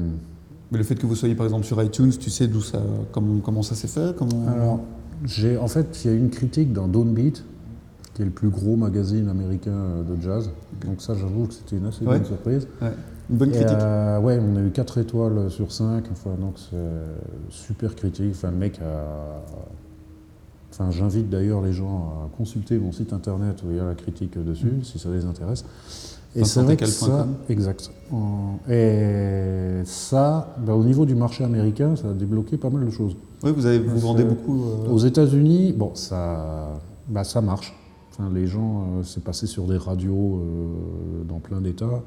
[0.65, 2.81] Euh, Mais le fait que vous soyez par exemple sur iTunes, tu sais d'où ça,
[3.11, 4.47] comment, comment ça s'est fait comment...
[4.47, 4.79] Alors,
[5.23, 7.43] j'ai, en fait, il y a une critique dans Downbeat,
[8.13, 10.49] qui est le plus gros magazine américain euh, de jazz.
[10.85, 12.17] Donc ça, j'avoue que c'était une assez Ouais.
[12.17, 12.67] bonne surprise.
[12.81, 12.91] Ouais.
[13.29, 13.77] Une bonne critique.
[13.79, 16.77] euh, ouais, on a eu 4 étoiles sur 5, enfin, donc c'est
[17.49, 18.31] super critique.
[18.31, 19.41] Enfin, le mec a...
[20.71, 23.95] Enfin, j'invite d'ailleurs les gens à consulter mon site internet où il y a la
[23.95, 25.63] critique dessus, si ça les intéresse.
[26.35, 27.91] Et c'est vrai que ça, exact.
[28.69, 33.15] Et ça, bah, au niveau du marché américain, ça a débloqué pas mal de choses.
[33.43, 34.63] Oui, vous, avez, vous vendez beaucoup.
[34.65, 37.73] euh, Aux États-Unis, bon, ça, bah, ça marche.
[38.11, 42.01] Enfin, les gens, euh, c'est passé sur des radios euh, dans plein d'États.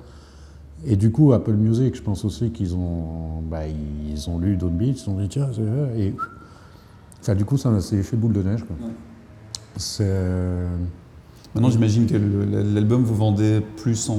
[0.87, 4.89] Et du coup, Apple Music, je pense aussi qu'ils ont, bah, ils ont lu Downbeat,
[4.89, 6.01] ils se sont dit tiens, c'est vrai.
[6.01, 6.15] Et
[7.21, 8.61] enfin, du coup, ça s'est fait boule de neige.
[8.63, 8.87] Ouais.
[9.77, 10.67] C'est
[11.55, 12.17] Maintenant, j'imagine que
[12.75, 14.17] l'album vous vendez plus en,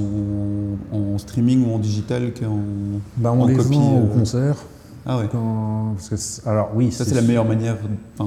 [0.92, 2.58] en streaming ou en digital qu'en.
[3.16, 4.56] bah, on En les copie, vend au euh, concert.
[5.06, 5.28] Ah ouais.
[5.32, 6.08] Quand, parce
[6.42, 7.76] que alors oui, Ça, c'est la meilleure manière,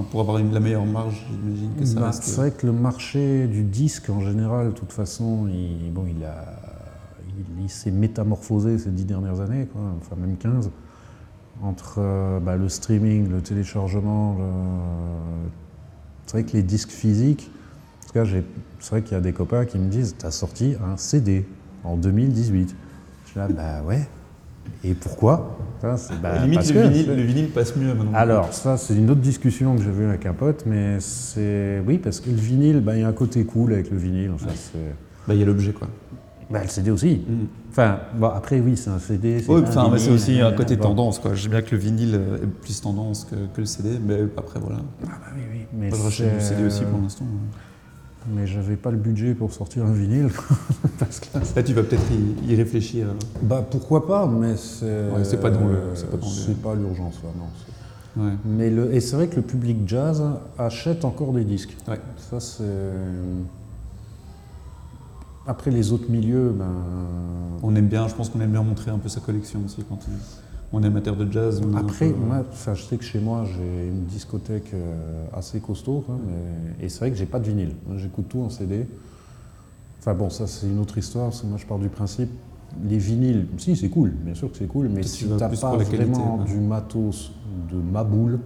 [0.10, 2.24] pour avoir une, la meilleure marge, j'imagine que ça Bah, reste.
[2.24, 6.24] C'est vrai que le marché du disque, en général, de toute façon, il, bon, il,
[6.26, 6.45] a,
[7.38, 10.72] il, il s'est métamorphosé ces dix dernières années, quoi, enfin même 15,
[11.62, 14.36] entre euh, bah, le streaming, le téléchargement.
[14.39, 15.49] le-
[16.26, 17.51] C'est vrai que les disques physiques,
[18.04, 18.43] en tout cas, j'ai-
[18.84, 21.45] c'est vrai qu'il y a des copains qui me disent T'as sorti un CD
[21.86, 22.75] en 2018.
[23.23, 24.05] Je suis là, bah ouais.
[24.84, 25.57] Et pourquoi?
[25.81, 28.13] Ça, bah, Limite, le que- vinyle, le vinyle passe mieux maintenant.
[28.13, 31.81] alors, ça, c'est une autre discussion que j'ai eue avec un pote, mais c'est.
[31.88, 34.31] Oui, parce que le vinyle, bah, il y a un côté cool avec le vinyle.
[35.27, 35.88] Bah, il y a l'objet, quoi.
[36.49, 37.21] bah, le CD aussi.
[37.25, 37.45] Mm.
[37.71, 39.38] Enfin, bon, après, oui, c'est un CD.
[39.47, 40.84] Oui, pas un enfin, mais c'est aussi un euh, côté bon.
[40.84, 41.34] tendance, quoi.
[41.36, 44.59] J'aime bien que le vinyle euh, est plus tendance que, que le CD, mais après,
[44.59, 44.79] voilà.
[45.05, 45.59] Ah, bah oui, oui.
[45.71, 47.25] Mais, rachète du CD aussi pour l'instant.
[48.30, 50.30] Mais j'avais pas le budget pour sortir un vinyle.
[50.99, 51.28] parce que...
[51.55, 52.03] Là, tu vas peut-être
[52.45, 53.05] y, y réfléchir.
[53.07, 53.17] alors.
[53.41, 54.86] Bah, pourquoi pas, mais c'est.
[55.09, 57.45] Ouais, c'est pas dans le- c'est pas le- l'urgence, là, non.
[57.57, 57.74] c'est-
[58.21, 58.34] Ouais.
[58.45, 58.93] Mais le...
[58.93, 60.24] Et c'est vrai que le public jazz
[60.59, 61.76] achète encore des disques.
[61.88, 61.99] Ouais.
[62.30, 62.63] Ça, c'est.
[65.45, 66.71] Après, les autres milieux, ben.
[67.63, 69.99] On aime bien, je pense qu'on aime bien montrer un peu sa collection aussi quand
[70.07, 70.11] on,
[70.74, 71.61] on est amateur de jazz.
[71.63, 75.59] on Après, peu- moi, enfin, je sais que chez moi, j'ai une discothèque euh, assez
[75.59, 77.71] costaud, quoi, mais- et c'est vrai que j'ai pas de vinyle.
[77.97, 78.86] J'écoute tout en CD.
[79.99, 82.30] Enfin bon, ça c'est une autre histoire, parce que moi je pars du principe,
[82.89, 85.59] les vinyles, si c'est cool, bien sûr que c'est cool, mais tu si t'as plus
[85.61, 87.32] pas qualité, vraiment du matos
[87.71, 88.39] de ma boule,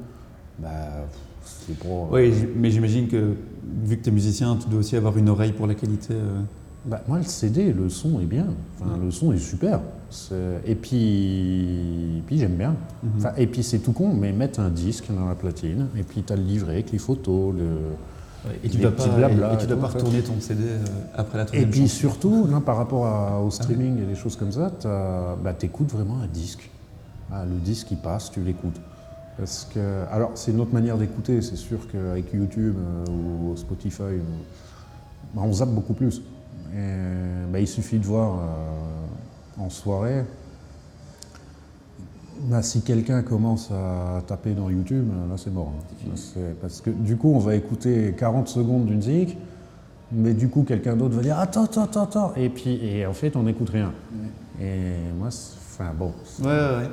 [0.59, 0.67] bah
[1.43, 2.11] c'est pour...
[2.11, 3.33] Oui, j- mais j'imagine que
[3.85, 6.13] vu que tu es musicien, tu dois aussi avoir une oreille pour la qualité.
[6.13, 6.41] euh.
[6.85, 8.47] Bah, moi, le CD, le son est bien.
[8.79, 9.05] Enfin, Ouais.
[9.05, 9.79] Le son est super.
[10.65, 12.75] Et puis, puis j'aime bien.
[13.03, 13.11] Mhm.
[13.17, 16.23] Enfin, et puis, c'est tout con, mais mettre un disque dans la platine, et puis
[16.23, 17.53] tu as le livret avec les photos.
[17.55, 17.67] Le...
[18.63, 20.63] Et tu les dois pas, blabla et, et tu et dois pas retourner ton CD
[20.63, 20.77] euh,
[21.15, 21.95] après la Et troisième puis chanson.
[21.97, 26.19] surtout, là, par rapport à- au streaming et des choses comme ça, tu écoutes vraiment
[26.21, 26.69] un disque.
[27.31, 28.79] Ah, le disque, il passe, tu l'écoutes.
[29.37, 31.41] Parce que, alors, c'est une autre manière d'écouter.
[31.41, 34.19] C'est sûr qu'avec YouTube euh, ou Spotify, euh,
[35.33, 36.21] bah, on zappe beaucoup plus.
[36.73, 38.41] Et, bah, il suffit de voir euh,
[39.59, 40.23] en soirée.
[42.49, 45.73] bah, si quelqu'un commence à taper dans YouTube, là c'est mort.
[45.77, 46.07] hein.
[46.07, 49.37] Là, Parce que du coup, on va écouter 40 secondes d'une zik,
[50.11, 52.33] mais du coup, quelqu'un d'autre va dire Attends, attends, attends, attends.
[52.35, 53.91] Et puis, et en fait, on n'écoute rien.
[54.61, 56.89] Et moi, c'est- enfin bon, c'est- Ouais, ouais, ouais.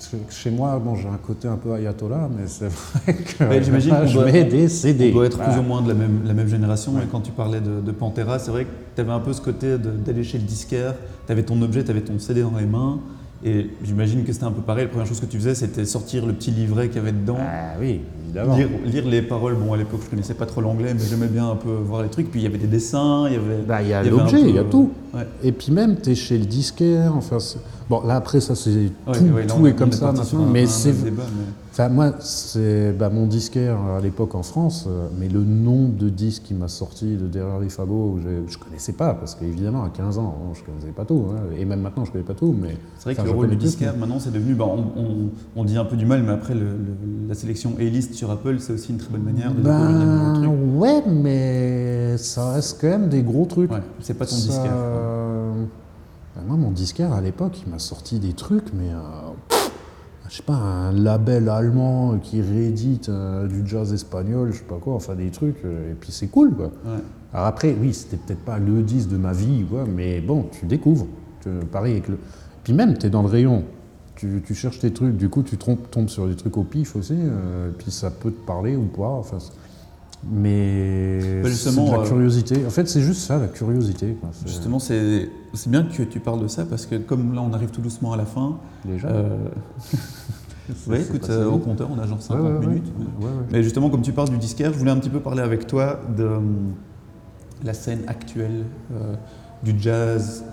[0.00, 3.44] Parce que chez moi, bon, j'ai un côté un peu ayatollah, mais c'est vrai que
[3.44, 5.10] Ouais, j'imagine qu'on je doit- mets des CD.
[5.10, 5.52] On doit être Voilà.
[5.52, 6.92] plus ou moins de la même, la même génération.
[6.98, 9.42] Et quand tu parlais de, de Pantera, c'est vrai que tu avais un peu ce
[9.42, 10.94] côté d'aller chez le disquaire,
[11.26, 12.98] tu avais ton objet, tu avais ton CD dans les mains.
[13.44, 14.84] Et j'imagine que c'était un peu pareil.
[14.84, 17.38] La première chose que tu faisais, c'était sortir le petit livret qu'il y avait dedans.
[17.40, 18.00] Ah oui,
[18.30, 18.56] évidemment.
[18.56, 21.50] Lire, lire les paroles, bon à l'époque je connaissais pas trop l'anglais mais j'aimais bien
[21.50, 23.62] un peu voir les trucs, puis il y avait des dessins, il y avait...
[23.66, 24.90] Bah, il y a l'objet, il y a tout.
[25.14, 25.26] Ouais.
[25.42, 27.12] Et puis même, tu es chez le disquaire.
[27.16, 27.38] Enfin,
[27.88, 30.46] bon, là après, ça c'est Ouais, tout, ouais, là, tout on- est comme ça maintenant.
[30.46, 30.94] mais c'est,
[31.72, 34.86] enfin moi, c'est bah, mon disquaire à l'époque en France.
[34.88, 38.56] euh, mais le nombre de disques qui m'a sorti de derrière les fagots, je, je
[38.58, 41.24] connaissais pas parce qu'évidemment à 15 ans, je connaissais pas tout.
[41.34, 42.54] hein, et même maintenant, je connais pas tout.
[42.60, 44.54] Mais C'est vrai que le rôle du disquaire, maintenant, c'est devenu.
[44.54, 47.72] bah, on, on- on dit un peu du mal, mais après, le- le- la sélection
[47.80, 52.52] A-list sur Apple, c'est aussi une très bonne manière de découvrir Ben ouais, mais ça
[52.52, 53.72] reste quand même des gros trucs.
[53.72, 54.72] Ouais, c'est pas ton Ça- disquaire.
[54.72, 55.54] quoi.
[56.36, 59.56] Ben moi, mon disquaire à l'époque, il m'a sorti des trucs, mais euh,
[60.28, 64.76] je sais pas, un label allemand qui réédite euh, du jazz espagnol, je sais pas
[64.78, 66.66] quoi, enfin des trucs, euh, et puis c'est cool quoi.
[66.66, 67.00] Ouais.
[67.32, 70.66] Alors après, oui, c'était peut-être pas le disque de ma vie, quoi, mais bon, tu
[70.66, 71.06] découvres.
[71.40, 72.18] Tu- pareil avec le.
[72.64, 73.64] Puis même, tu es dans le rayon,
[74.20, 76.94] tu, tu cherches tes trucs, du coup, tu trompes- tombes sur des trucs au pif
[76.94, 79.08] aussi, euh, puis ça peut te parler ou pas.
[79.08, 79.38] Enfin,
[80.30, 82.66] Mais Bah, c'est de la euh, curiosité.
[82.66, 84.14] En fait, c'est juste ça, la curiosité.
[84.20, 84.28] quoi.
[84.44, 85.30] Justement, c'est
[85.66, 88.18] bien que tu parles de ça parce que comme là on arrive tout doucement à
[88.18, 89.08] la fin, Déjà.
[89.08, 89.38] euh,
[90.76, 92.66] c'est écoute, euh, au compteur on a genre Ouais, 50 ouais, ouais.
[92.66, 92.92] minutes.
[93.22, 93.28] Ouais.
[93.50, 95.98] Mais justement, comme tu parles du disquaire, je voulais un petit peu parler avec toi
[96.14, 96.38] de euh,
[97.64, 98.64] la scène actuelle
[99.62, 100.44] du jazz.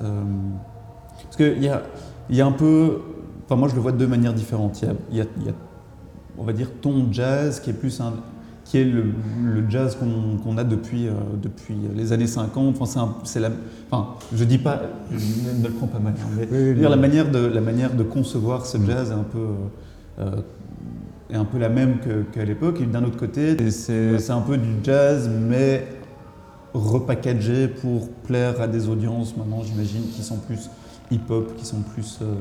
[1.24, 1.82] parce qu'il y a,
[2.30, 3.00] y a un peu.
[3.48, 4.82] Enfin, moi, je le vois de deux manières différentes.
[4.82, 5.54] Il y a, il y a- il y a,
[6.38, 8.14] on va dire, ton jazz qui est plus un.
[8.66, 9.06] qui est le,
[9.46, 12.76] le jazz qu'on a depuis, euh, depuis les années 50.
[12.82, 13.50] Enfin, c'est la.
[13.90, 14.82] Enfin, je dis pas.
[15.10, 16.14] Ne, ne le prends pas mal.
[16.18, 18.78] hein, mais Oui, je veux oui, dire, la manière de, la manière de concevoir ce
[18.86, 19.48] jazz est un peu.
[20.20, 20.42] euh,
[21.30, 21.98] est un peu la même
[22.34, 22.80] qu'à l'époque.
[22.82, 25.88] Et d'un autre côté, c'est c'est un peu du jazz, mais
[26.74, 30.70] repackagé pour plaire à des audiences maintenant, j'imagine, qui sont plus
[31.12, 32.20] hip-hop, qui sont plus.
[32.22, 32.36] euh,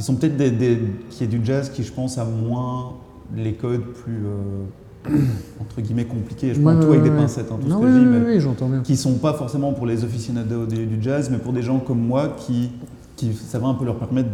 [0.00, 0.80] qui sont peut-être des, des-
[1.10, 2.94] qui est du jazz qui, je pense, a moins
[3.36, 4.24] les codes plus.
[4.24, 5.14] euh,
[5.60, 6.54] entre guillemets compliqués.
[6.54, 8.04] Je prends Ouais, tout avec des pincettes, hein, tout Non, ce que oui, je dis,
[8.06, 8.80] oui, mais oui, j'entends bien.
[8.80, 12.00] qui sont pas forcément pour les aficionados du, du jazz, mais pour des gens comme
[12.00, 12.70] moi qui,
[13.16, 14.28] qui ça va un peu leur permettre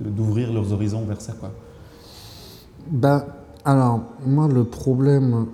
[0.00, 1.32] d'ouvrir leurs horizons vers ça.
[1.38, 1.50] Quoi.
[2.90, 3.26] Bah,
[3.64, 5.46] alors, moi, le problème.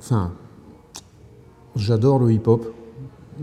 [0.00, 0.32] Enfin,
[1.76, 2.64] j'adore le hip-hop,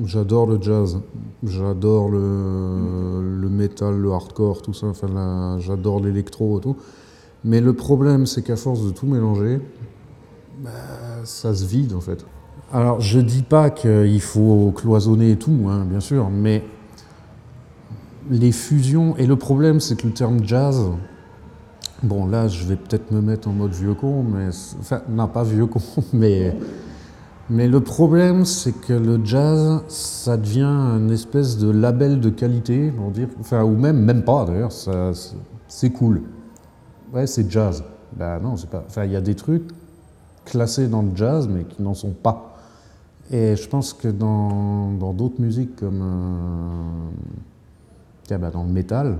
[0.03, 0.99] j'adore le jazz,
[1.43, 6.75] j'adore le, le metal, le hardcore, tout ça, enfin, j'adore l'électro et tout.
[7.43, 9.61] Mais le problème, c'est qu'à force de tout mélanger,
[10.63, 10.71] bah,
[11.23, 12.25] ça se vide en fait.
[12.73, 16.63] Alors, je dis pas qu'il faut cloisonner tout, hein, bien sûr, mais
[18.29, 19.15] les fusions.
[19.17, 20.89] Et le problème, c'est que le terme jazz,
[22.03, 24.49] Bon, là, je vais peut-être me mettre en mode vieux con, mais.
[24.79, 25.81] Enfin, non, pas vieux con,
[26.13, 26.55] mais.
[27.49, 32.91] Mais le problème, c'est que le jazz, ça devient une espèce de label de qualité,
[33.13, 33.27] dire.
[33.39, 34.71] Enfin, ou même, même pas d'ailleurs,
[35.67, 36.23] c'est- cool.
[37.13, 37.83] Ouais, c'est jazz.
[38.17, 38.83] Ben non, c'est pas.
[38.87, 39.67] Enfin, il y a des trucs
[40.43, 42.55] classés dans le jazz, mais qui n'en sont pas.
[43.31, 46.01] Et je pense que dans d'autres musiques comme.
[46.01, 47.09] euh,
[48.23, 49.17] tiens, ben, dans le métal,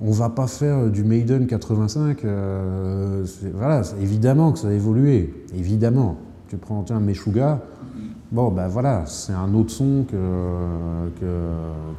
[0.00, 2.24] on va pas faire du Maiden 85.
[2.24, 3.24] euh,
[3.54, 5.44] voilà, évidemment que ça a évolué.
[5.54, 6.16] Évidemment.
[6.48, 7.60] Tu prends tiens, Meshuga.
[8.32, 10.16] Bon, ben voilà, c'est un autre son que,
[11.20, 11.50] que,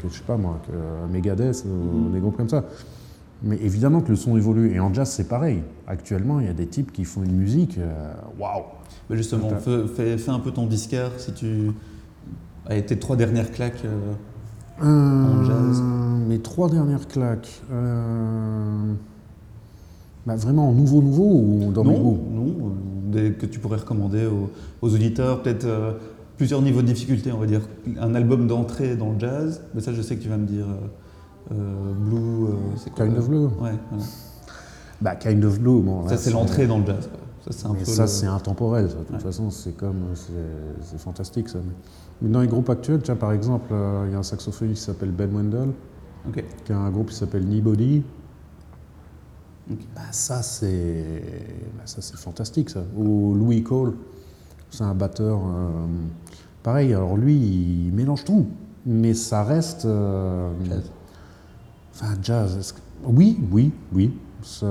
[0.01, 2.63] que, je sais pas moi, que Megadeth ou des groupes comme ça.
[3.43, 4.73] Mais évidemment que le son évolue.
[4.73, 5.61] Et en jazz, c'est pareil.
[5.87, 7.77] Actuellement, il y a des types qui font une musique.
[7.77, 8.63] euh, Waouh!
[9.09, 11.71] Mais justement, fais, fais- fais un peu ton disquaire si tu.
[12.65, 13.83] Allez, tes trois dernières claques.
[13.85, 14.13] euh,
[14.83, 15.81] Euh, jazz.
[16.27, 17.61] Mes trois dernières claques.
[17.71, 18.93] euh,
[20.25, 21.23] bah, vraiment en nouveau, nouveau
[21.67, 22.19] ou dans mes non, goûts?
[22.31, 22.45] non,
[23.11, 24.49] des- que tu pourrais recommander aux,
[24.81, 25.93] aux auditeurs, peut-être euh,
[26.37, 27.61] plusieurs niveaux de difficulté, on va dire.
[27.99, 30.65] Un album d'entrée dans le jazz, mais ça je sais que tu vas me dire.
[30.67, 33.49] euh, euh, Blue, euh, c'est quoi Kind of Blue Ouais,
[33.91, 34.03] voilà.
[35.01, 36.07] Bah, Kind of Blue, bon.
[36.07, 37.07] ça c'est l'entrée dans le jazz.
[37.09, 37.19] quoi.
[37.45, 37.85] Ça c'est un Mais peu.
[37.85, 38.89] ça, le- c'est intemporel.
[38.89, 38.95] ça.
[38.95, 39.19] De toute Ouais.
[39.21, 40.03] façon, c'est comme.
[40.15, 41.59] c'est- fantastique, ça.
[42.21, 43.73] Mais dans les groupes actuels, tiens, par exemple,
[44.07, 45.69] il y a un saxophoniste qui s'appelle Ben Wendell,
[46.27, 46.43] Ok.
[46.63, 47.61] qui a un groupe qui s'appelle Knee
[49.67, 51.21] Bah, ça, c'est
[51.75, 52.83] bah, ça, c'est fantastique, ça.
[52.95, 53.93] Ou Louis Cole,
[54.69, 55.39] c'est un batteur.
[55.39, 55.69] euh,
[56.61, 58.45] pareil, alors lui, il mélange tout,
[58.85, 59.85] mais ça reste.
[59.85, 60.83] euh, Jazz.
[61.93, 62.75] Enfin, jazz.
[63.05, 64.13] Oui, oui, oui.
[64.43, 64.67] Ça...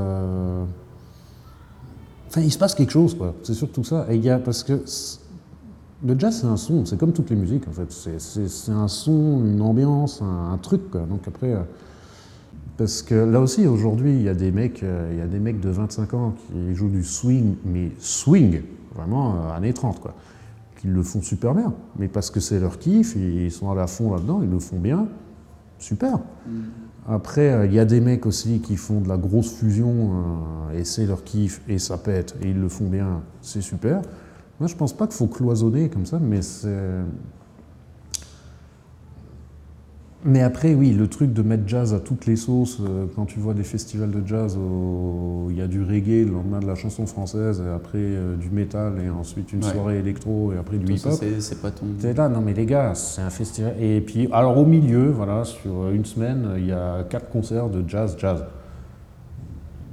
[2.28, 3.34] Enfin, il se passe quelque chose, quoi.
[3.42, 4.06] C'est surtout ça.
[4.10, 4.82] Et il y a, parce que
[6.04, 6.84] le jazz, c'est un son.
[6.84, 7.90] C'est comme toutes les musiques, en fait.
[7.90, 11.00] C'est- un son, une ambiance, un, un truc, quoi.
[11.02, 11.52] Donc après.
[11.52, 11.62] euh,
[12.76, 15.38] parce que là aussi, aujourd'hui, il y a des mecs, euh, il y a des
[15.38, 18.62] mecs de 25 ans qui jouent du swing, mais swing,
[18.94, 20.14] vraiment euh, années 30, quoi.
[20.80, 21.72] Qui le font super bien.
[21.98, 24.80] Mais parce que c'est leur kiff, ils sont à la fond là-dedans, ils le font
[24.80, 25.06] bien,
[25.78, 26.18] super.
[27.08, 30.10] Après, euh, il y a des mecs aussi qui font de la grosse fusion,
[30.74, 34.02] et c'est leur kiff, et ça pète, et ils le font bien, c'est super.
[34.58, 36.68] Moi, je pense pas qu'il faut cloisonner comme ça, mais c'est.
[40.26, 43.38] Mais après, oui, le truc de mettre jazz à toutes les sauces, euh, quand tu
[43.40, 46.74] vois des festivals de jazz où il y a du reggae, le lendemain de la
[46.74, 49.70] chanson française, et après euh, du métal, et ensuite une Ouais.
[49.72, 51.12] soirée électro, et après du hip-hop.
[51.20, 51.84] c'est c'est pas ton.
[52.00, 53.74] T'es là, non mais les gars, c'est un festival.
[53.78, 57.84] Et puis, alors au milieu, voilà, sur une semaine, il y a quatre concerts de
[57.86, 58.44] jazz, jazz.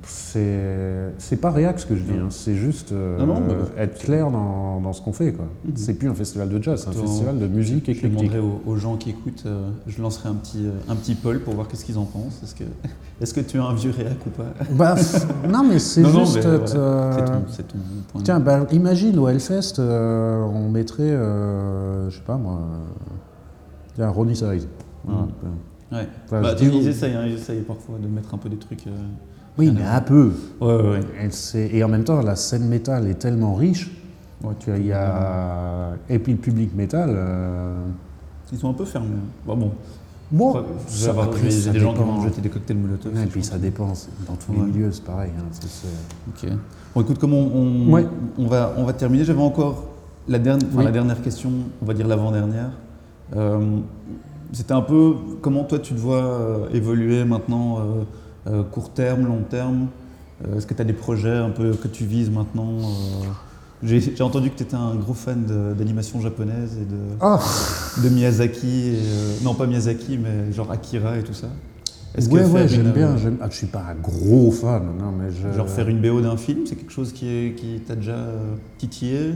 [0.04, 4.00] C'est pas réac ce que je dis, hein, c'est juste euh, Non, non, bah, être
[4.00, 5.32] clair dans, dans ce qu'on fait.
[5.32, 5.46] quoi.
[5.66, 5.72] Mhm.
[5.76, 8.32] C'est plus un festival de jazz, c'est un festival de musique Je éclectique.
[8.32, 11.40] demanderai aux, aux gens qui écoutent, euh, je lancerai un petit, euh, un petit poll
[11.42, 12.42] pour voir qu'est-ce qu'ils en pensent.
[12.44, 12.64] Est-ce que,
[13.22, 14.54] est-ce que tu es un vieux réac ou pas?
[14.72, 14.96] Bah,
[15.48, 16.40] non mais c'est juste.
[16.40, 17.44] voilà, ton,
[18.12, 22.60] point de Tiens, bah, imagine au Hellfest, on mettrait, je sais pas moi,
[23.96, 24.68] tiens, Ronnie Size.
[25.04, 25.28] Voilà.
[25.92, 26.08] Ouais.
[26.26, 28.86] Enfin, Bah, je ils essayent, hein, ils essayent parfois de mettre un peu des trucs.
[29.58, 30.32] Oui, rien mais un peu.
[30.60, 30.78] voir.
[30.78, 31.00] Ouais, ouais, ouais.
[31.56, 33.92] Et, en même temps, la scène métal est tellement riche
[34.88, 35.92] y a...
[36.10, 37.12] Et puis le public métal.
[37.14, 37.76] euh,
[38.52, 39.10] Ils sont un peu fermés.
[39.46, 39.72] Bon, bon.
[40.32, 43.14] Bon, J'ai ça- avoir- après, ça des gens qui vont jeter des cocktails molotov.
[43.14, 43.88] Ouais, et puis ça dépend.
[43.88, 44.66] Dans tous Ouais.
[44.66, 45.32] les milieux, c'est pareil.
[45.38, 45.44] hein,
[46.30, 46.50] Ok.
[46.96, 48.06] Bon, écoute, comment on, Ouais.
[48.38, 49.84] on, va, on va terminer J'avais encore
[50.30, 50.86] la, dernière, enfin, Oui.
[50.86, 52.72] la dernière question, on va dire l'avant-dernière.
[53.36, 53.60] Euh,
[54.54, 57.82] C'était un peu comment toi tu te vois euh, évoluer maintenant, euh,
[58.48, 59.88] euh, court terme, long terme
[60.46, 63.28] Euh, Est-ce que tu as des projets un peu que tu vises maintenant euh,
[63.84, 65.46] J'ai entendu que tu étais un gros fan
[65.78, 67.40] d'animation japonaise et de, Ah
[68.04, 68.88] de Miyazaki.
[68.96, 71.48] et, non, pas Miyazaki, mais genre Akira et tout ça.
[72.16, 73.16] Est-ce que Ouais, ouais, j'aime bien.
[73.18, 75.56] j'aime- Ah, je suis pas un gros fan, non, mais je...
[75.56, 78.18] Genre faire une BO d'un film, c'est quelque chose qui, est, qui t'a déjà
[78.80, 79.36] titillé?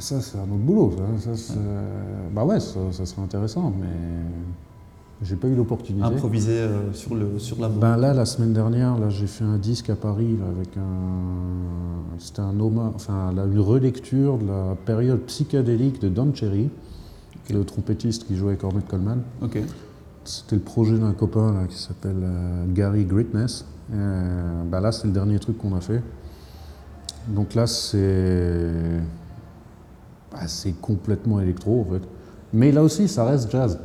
[0.00, 0.94] Ça, c'est un autre boulot.
[1.20, 1.54] Ça,
[2.34, 3.86] Bah ouais, ça, ça serait intéressant, mais
[5.22, 6.04] j'ai pas eu l'opportunité.
[6.04, 9.58] improviser euh, sur, le, sur la Ben là, la semaine dernière, là, j'ai fait un
[9.58, 12.18] disque à Paris là, avec un.
[12.18, 16.68] C'était un hommage, enfin, là, une relecture de la période psychédélique de Don Cherry,
[17.50, 19.22] le trompettiste qui jouait avec Ornette Coleman.
[19.42, 19.58] Ok.
[20.24, 23.66] C'était le projet d'un copain là, qui s'appelle euh, Gary Greatness.
[23.92, 26.02] Euh, bah là, c'est le dernier truc qu'on a fait.
[27.28, 28.72] Donc là, c'est.
[30.32, 32.02] bah, c'est complètement électro en fait.
[32.52, 33.78] Mais là aussi, ça reste jazz.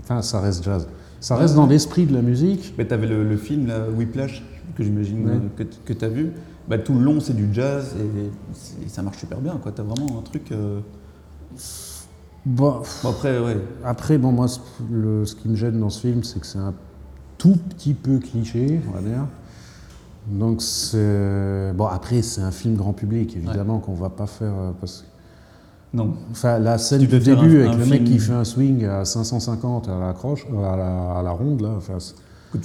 [0.00, 0.86] Enfin, ça reste jazz.
[1.20, 2.74] Ça reste dans l'esprit de la musique.
[2.76, 4.42] Mais t'avais le, le film là, Whiplash,
[4.76, 5.40] que j'imagine Ouais.
[5.56, 6.32] que, que t'as vu.
[6.68, 9.56] Bah, tout le long, c'est du jazz et, ça marche super bien.
[9.62, 9.72] quoi.
[9.72, 10.50] T'as vraiment un truc.
[10.52, 10.80] euh,
[12.46, 13.56] Bon, Bon, après, ouais.
[13.84, 16.58] Après, bon, moi, ce- le- ce qui me gêne dans ce film, c'est que c'est
[16.58, 16.74] un
[17.38, 19.26] tout petit peu cliché, on va dire.
[20.26, 21.72] Donc, c'est.
[21.74, 24.52] Bon, après, c'est un film grand public, évidemment, qu'on va pas faire.
[24.54, 25.04] euh, Parce...
[25.94, 26.14] Non.
[26.32, 28.84] Enfin, la scène Tu du début un- avec un le mec qui fait un swing
[28.84, 31.70] à 550 à la croche, euh, à la, à la ronde, là.
[31.76, 31.98] Enfin,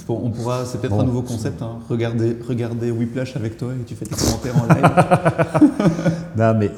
[0.08, 1.62] on pourra, c'est peut-être Bon, un nouveau concept.
[1.62, 1.78] Hein.
[1.88, 6.10] Regarder, regarder Whiplash avec toi et tu fais tes commentaires en live.
[6.36, 6.70] Non, mais.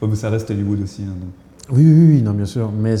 [0.00, 1.02] Ouais, mais ça reste Hollywood aussi.
[1.02, 1.14] hein.
[1.70, 2.70] Oui, oui, oui, non, bien sûr.
[2.72, 2.96] Mais.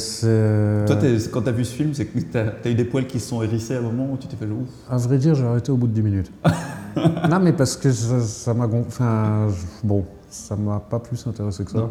[0.86, 0.96] Toi,
[1.32, 3.42] quand t'as vu ce film, c'est que t'as as eu des poils qui se sont
[3.42, 4.68] hérissés à un moment où tu t'es fait ouf.
[4.90, 6.32] À vrai dire, j'ai arrêté au bout de 10 minutes.
[7.28, 9.48] non, mais parce que ça m'a Enfin,
[9.84, 11.78] bon, ça m'a pas plus intéressé que ça.
[11.78, 11.90] Non.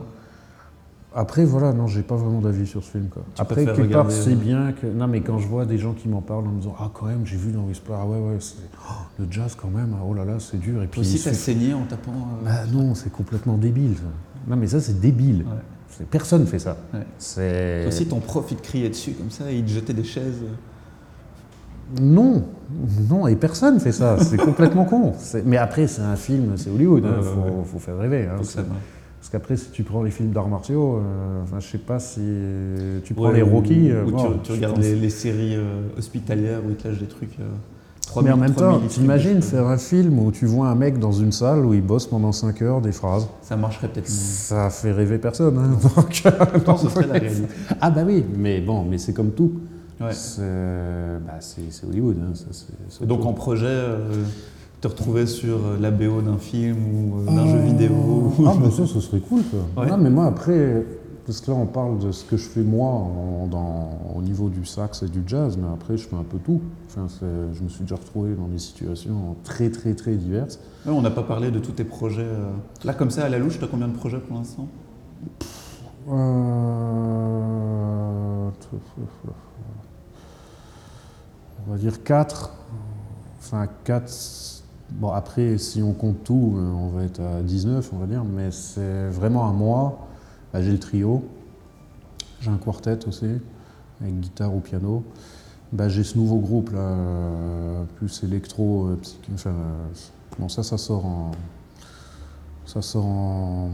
[1.13, 3.07] Après, voilà, non, j'ai pas vraiment d'avis sur ce film.
[3.09, 3.23] Quoi.
[3.35, 4.87] Tu Après, quelque part, c'est euh, bien que.
[4.87, 7.05] Non, mais quand je vois des gens qui m'en parlent en me disant Ah, quand
[7.07, 8.55] même, j'ai vu dans Whisper, ah ouais, ouais, c'est.
[8.89, 10.81] oh, le jazz quand même, ah, oh là là, c'est dur.
[10.81, 11.01] Et puis.
[11.01, 12.11] Aussi, t'as saigné en tapant.
[12.13, 13.95] euh, Bah non, c'est complètement débile.
[13.97, 14.03] ça.
[14.47, 15.39] Non, mais ça, c'est débile.
[15.39, 16.05] ouais.
[16.09, 16.77] Personne fait ça.
[16.93, 17.01] Ouais.
[17.17, 17.81] C'est.
[17.83, 20.05] Toi aussi, ton prof, il te criait dessus comme ça et il te jetait des
[20.05, 20.41] chaises.
[22.01, 22.45] Non,
[23.09, 24.17] non, et personne fait ça.
[24.17, 25.11] C'est complètement con.
[25.45, 27.03] Mais après, c'est un film, c'est Hollywood.
[27.05, 28.27] Il Ouais, faut, faut faire rêver.
[28.27, 28.41] hein.
[29.21, 32.21] Parce qu'après, si tu prends les films d'arts martiaux, euh, enfin, je sais pas si
[33.05, 33.91] tu prends Ouais, les Rocky.
[33.91, 36.87] euh, ou tu, bon, tu regardes pense- les, les séries euh, hospitalières où ils te
[36.87, 37.39] lâchent des trucs.
[37.39, 41.11] euh, Mais en même temps, t'imagines faire un film où tu vois un mec dans
[41.11, 43.27] une salle où il bosse pendant 5 heures des phrases.
[43.43, 44.07] Ça marcherait peut-être.
[44.09, 45.55] Ça fait rêver personne.
[45.55, 45.77] hein.
[45.95, 47.43] Donc, Pourtant, ce serait la réalité.
[47.79, 49.51] ah bah oui, mais bon, mais c'est comme tout.
[50.01, 50.13] Ouais.
[50.13, 50.41] C'est
[51.23, 52.17] bah, c'est- Hollywood.
[52.23, 52.33] hein,
[52.89, 53.27] ça, donc tout.
[53.27, 53.99] en projet, euh,
[54.81, 58.33] te retrouver sur euh, la BO d'un film ou euh, d'un jeu vidéo.
[58.47, 59.57] Ah, mais ça, ce serait cool, ça.
[59.81, 59.87] Ouais.
[59.87, 60.83] Non, mais moi, après,
[61.25, 64.49] parce que là, on parle de ce que je fais moi en- dans- au niveau
[64.49, 66.61] du sax et du jazz, mais après, je fais un peu tout.
[66.89, 70.59] Enfin, je me suis déjà retrouvé dans des situations très, très, très diverses.
[70.85, 72.23] Ouais, on n'a pas parlé de tous tes projets.
[72.25, 72.49] euh.
[72.83, 74.67] Là, comme ça, à la louche, tu as combien de projets pour l'instant?
[76.09, 76.15] Euh,
[81.67, 82.51] On va dire 4.
[83.39, 84.11] Enfin, 4.
[84.91, 88.23] Bon, après, si on compte tout, euh, on va être à 19, on va dire,
[88.23, 90.07] mais c'est vraiment à moi.
[90.53, 91.23] J'ai le trio.
[92.41, 93.25] J'ai un quartet aussi,
[94.01, 95.03] avec guitare ou piano.
[95.71, 99.53] Bah, j'ai ce nouveau groupe là, euh, plus électro, euh, psych- enfin,
[100.37, 101.31] bon, ça, ça sort en,
[102.65, 103.69] ça sort en,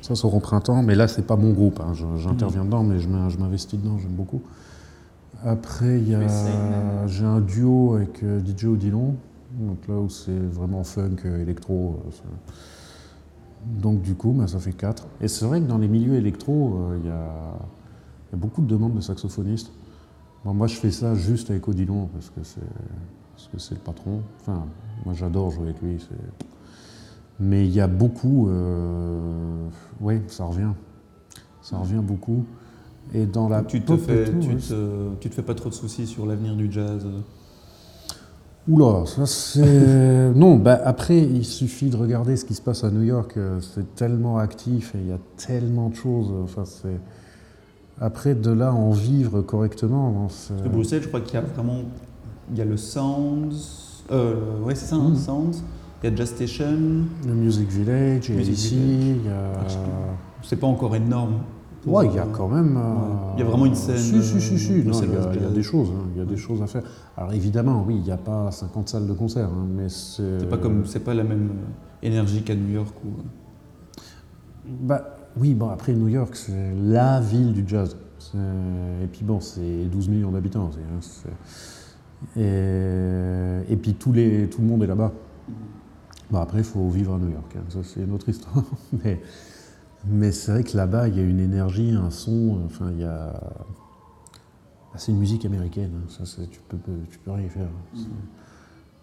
[0.00, 1.80] ça sort au printemps, mais là, c'est pas mon groupe.
[1.80, 1.92] hein.
[2.16, 4.40] J'interviens dedans, mais je m'in- je m'investis dedans, j'aime beaucoup.
[5.44, 9.14] Après, il y a, j'ai un duo avec DJ Odilon,
[9.56, 12.00] donc là où c'est vraiment funk, euh, électro.
[12.06, 12.26] euh,
[13.80, 15.06] donc du coup, bah, ça fait 4.
[15.20, 17.58] Et c'est vrai que dans les milieux électro, euh, il y, a,
[18.28, 19.72] il y a beaucoup de demandes de saxophonistes.
[20.44, 22.40] Bon, moi, je fais ça juste avec Odilon parce que
[23.58, 24.20] c'est le patron.
[24.40, 24.66] Enfin,
[25.04, 25.98] moi, j'adore jouer avec lui.
[27.40, 28.48] Mais il y a beaucoup.
[28.48, 29.68] Euh...
[30.00, 30.72] Oui, ça revient.
[31.62, 32.44] Ça revient beaucoup.
[33.12, 35.74] Et dans la tu, te fais, tout, tu, te, tu te fais pas trop de
[35.74, 37.06] soucis sur l'avenir du jazz.
[38.68, 39.60] Oula, ça c'est.
[40.34, 43.34] non, bah après, il suffit de regarder ce qui se passe à New York.
[43.36, 46.32] euh, C'est tellement actif et il y a tellement de choses.
[46.42, 46.98] Enfin, c'est.
[48.00, 50.26] Après, de là, en vivre correctement.
[50.26, 51.82] Parce que Bruxelles, je crois qu'il y a vraiment.
[52.50, 54.02] Il y a le Sounds.
[54.12, 55.16] Euh, ouais, c'est ça, Mm.
[55.16, 55.62] Sounds.
[56.02, 56.78] Il y a Jazz Station.
[57.26, 59.52] Le Music Village, il y a...
[60.42, 61.38] C'est pas encore énorme.
[61.86, 62.76] Pour- Ouais, il y a quand même.
[62.76, 64.72] euh, Il y a vraiment une scène, Si, si, si, si.
[64.72, 65.52] euh, Non, il y, a, il y a jazz.
[65.54, 65.88] des choses.
[65.90, 66.82] hein, Il y a des choses à faire.
[67.16, 70.40] Alors évidemment, oui, il n'y a pas 50 salles de concert, hein, mais c'est.
[70.40, 73.08] C'est pas comme, c'est pas la même euh, énergie qu'à New York ou.
[74.68, 77.96] Bah, oui, bon, après New York, c'est la ville du jazz.
[79.02, 80.68] Et puis bon, c'est 12 millions d'habitants.
[80.74, 81.00] hein,
[82.36, 83.72] Et...
[83.72, 84.48] et puis tous les...
[84.48, 85.12] tout le monde est là-bas.
[86.30, 87.54] Bon, après, il faut vivre à New York.
[87.56, 88.64] hein, Ça, c'est une autre histoire.
[89.04, 89.20] Mais,
[90.08, 92.58] mais c'est vrai que là-bas, il y a une énergie, un son.
[92.66, 93.32] Enfin, il y a.
[94.94, 95.90] Ah, c'est une musique américaine.
[96.04, 96.76] hein, Ça, tu peux,
[97.10, 97.68] tu peux rien y faire.
[97.94, 98.02] C'est-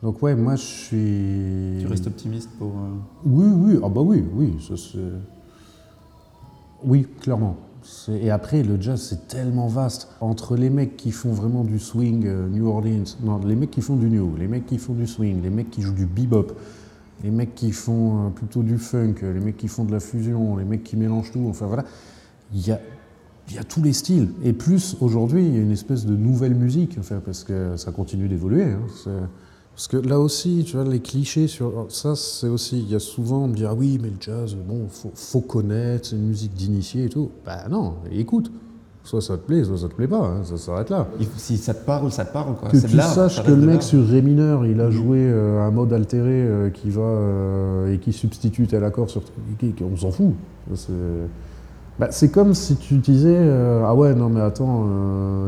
[0.02, 1.78] Donc, ouais, moi, je suis.
[1.82, 2.70] Tu restes optimiste pour.
[2.70, 2.90] euh,
[3.26, 5.00] Oui, oui, ah bah oui, oui, ça c'est.
[6.84, 7.56] Oui, clairement.
[8.10, 10.08] Et après, le jazz, c'est tellement vaste.
[10.22, 13.82] Entre les mecs qui font vraiment du swing euh, New Orleans, non, les mecs qui
[13.82, 16.54] font du new, les mecs qui font du swing, les mecs qui jouent du bebop,
[17.24, 20.58] les mecs qui font euh, plutôt du funk, les mecs qui font de la fusion,
[20.58, 21.86] les mecs qui mélangent tout, enfin voilà.
[22.54, 22.80] Il y a,
[23.50, 24.30] il y a tous les styles.
[24.44, 27.92] Et plus, aujourd'hui, il y a une espèce de nouvelle musique, enfin, parce que ça
[27.92, 28.64] continue d'évoluer.
[28.64, 29.28] hein.
[29.76, 33.00] Parce que là aussi, tu vois, les clichés sur ça, c'est aussi, il y a
[33.00, 36.28] souvent, on me dit, ah oui, mais le jazz, bon, faut, faut connaître, c'est une
[36.28, 37.32] musique d'initié et tout.
[37.44, 38.52] Bah non, écoute.
[39.04, 41.08] Soit ça te plaît, soit ça te plaît pas, hein, ça s'arrête là.
[41.36, 42.70] si ça te parle, ça te parle quoi.
[42.70, 45.92] Que tu saches que le mec sur Ré mineur, il a joué euh, un mode
[45.92, 49.22] altéré euh, qui va euh, et qui substitue tel accord sur
[49.82, 50.34] on s'en fout.
[50.76, 50.94] C'est
[52.00, 53.38] bah, comme si tu disais
[53.86, 54.88] ah ouais non mais attends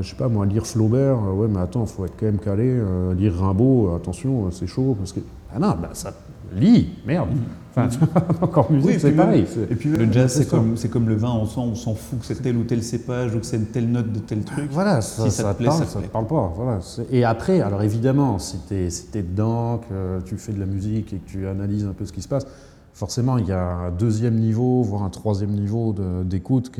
[0.01, 2.79] je sais pas moi lire Flaubert ouais mais attends faut être quand même calé
[3.17, 6.13] lire Rimbaud attention c'est chaud parce que ah non bah ça
[6.55, 7.29] lit merde
[7.75, 10.33] enfin vois, encore musique Oui, c'est pareil Et puis le jazz,
[10.75, 13.35] c'est comme, le vin, on sent, on s'en fout que c'est tel ou tel cépage
[13.35, 14.69] ou que c'est telle note de tel truc.
[14.71, 16.11] Voilà, ça, Si ça ça te plaît, parle, ça te ça te plaît.
[16.11, 16.53] parle pas.
[16.55, 16.79] Voilà.
[17.11, 21.13] Et après, alors évidemment, si tu es, si dedans, que tu fais de la musique
[21.13, 22.45] et que tu analyses un peu ce qui se passe,
[22.93, 26.71] forcément, il y a un deuxième niveau, voire un troisième niveau d'écoute,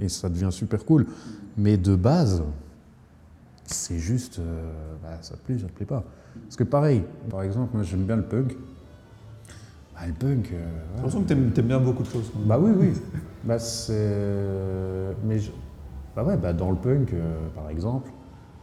[0.00, 1.06] et ça devient super cool.
[1.56, 2.42] Mais de base,
[3.66, 6.04] c'est juste, euh, bah, ça te plaît, ça te plaît pas.
[6.44, 8.56] Parce que pareil, par exemple, moi j'aime bien le punk.
[10.02, 10.56] Bah, le punk, euh,
[10.90, 12.28] J'ai l'impression que t'aimes, t'aimes bien beaucoup de choses.
[12.32, 12.40] quoi.
[12.44, 12.92] Bah oui, oui.
[13.44, 15.14] bah c'est.
[15.24, 15.52] Mais je-
[16.16, 18.10] bah ouais, bah dans le punk, euh, par exemple,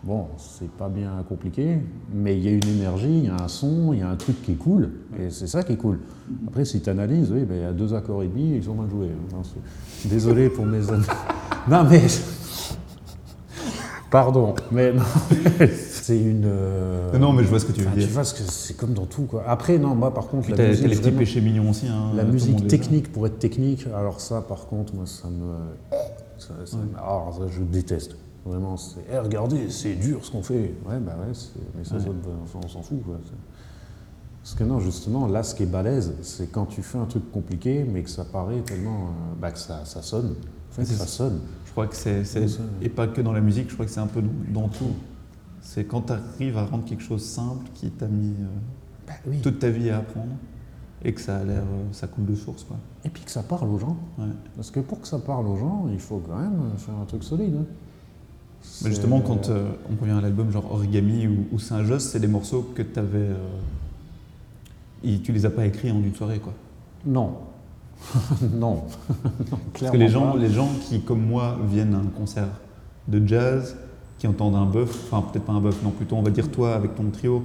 [0.03, 1.77] bon, c'est pas bien compliqué,
[2.13, 4.15] mais il y a une énergie, il y a un son, il y a un
[4.17, 5.99] truc qui est cool, et c'est ça qui est cool.
[6.47, 8.73] Après, si tu analyses, oui, bah, il y a deux accords et demi, ils sont
[8.75, 9.07] mal joués.
[9.31, 10.81] Non, c'est- Désolé pour mes.
[11.69, 12.01] Non, mais.
[14.11, 15.03] Pardon, mais non,
[16.09, 16.45] c'est une.
[16.45, 18.07] euh, Non, mais je vois ce que tu veux enfin, dire.
[18.07, 19.43] Tu vois, ce que c'est comme dans tout, quoi.
[19.47, 20.83] Après, non, moi, par contre, la musique.
[20.83, 21.87] les petits vraiment- péchés mignons aussi.
[21.87, 25.53] hein, la musique technique pour être technique, alors ça par contre, moi ça me.
[26.37, 28.15] Ça, ça ah, je déteste.
[28.45, 29.01] Vraiment, c'est.
[29.11, 30.73] Eh, regardez, c'est dur ce qu'on fait.
[30.87, 31.33] Ouais, bah ouais,
[31.77, 32.01] mais ça, Ouais.
[32.01, 32.09] ça,
[32.63, 33.03] on, s'en fout.
[33.03, 33.19] Quoi.
[34.41, 37.29] Parce que non, justement, là, ce qui est balèze, c'est quand tu fais un truc
[37.31, 39.09] compliqué, mais que ça paraît tellement.
[39.09, 40.33] euh, bah, que ça, ça sonne.
[40.71, 41.41] En fait, ça sonne.
[41.65, 42.23] Je crois que c'est,
[42.81, 44.95] et pas que dans la musique, je crois que c'est un peu dans tout.
[45.69, 48.47] C'est quand tu arrives à rendre quelque chose simple qui t'a mis euh,
[49.07, 49.39] Bah oui.
[49.43, 50.33] toute ta vie à apprendre
[51.05, 52.77] et que ça a l'air, euh, ça coule de source quoi.
[53.05, 53.95] Et puis que ça parle aux gens.
[54.17, 54.25] Ouais.
[54.55, 57.23] Parce que pour que ça parle aux gens, il faut quand même faire un truc
[57.23, 57.53] solide.
[57.55, 57.65] hein.
[58.83, 62.27] Mais justement, quand euh, on revient à l'album genre Origami ou, ou Saint-Josse, c'est des
[62.27, 63.29] morceaux que tu avais.
[65.23, 66.53] tu les as pas écrits en une soirée, quoi.
[67.05, 67.37] Non.
[68.53, 68.85] non.
[69.79, 72.47] Parce que les gens, les gens qui, comme moi, viennent à un concert
[73.07, 73.75] de jazz,
[74.19, 76.75] qui entendent un bœuf, enfin peut-être pas un bœuf, non, plutôt on va dire toi
[76.75, 77.41] avec ton trio,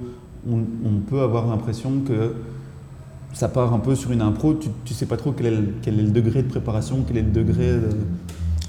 [0.47, 2.35] on, on peut avoir l'impression que
[3.33, 5.73] ça part un peu sur une impro, tu, tu sais pas trop quel est, le,
[5.81, 7.89] quel est le degré de préparation, quel est le degré de...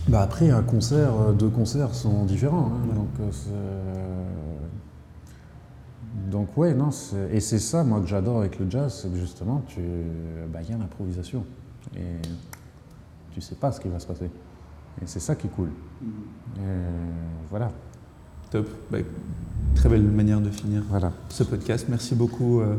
[0.09, 2.71] Bah après, un concert, euh, deux concerts sont différents.
[2.73, 2.95] hein, Ouais.
[2.95, 4.25] donc, euh,
[6.31, 6.91] donc ouais, non,
[7.33, 9.81] et c'est ça, moi, que j'adore avec le jazz, c'est que justement, tu,
[10.53, 11.45] bah, il y a l'improvisation.
[11.97, 12.23] Et
[13.33, 14.31] tu sais pas ce qui va se passer.
[15.03, 15.71] Et c'est ça qui est cool.
[16.57, 16.61] Et
[17.51, 17.71] voilà,
[18.51, 18.68] Top.
[18.90, 18.99] Bah,
[19.74, 21.12] très belle manière de finir voilà.
[21.28, 21.86] ce podcast.
[21.88, 22.76] Merci beaucoup euh,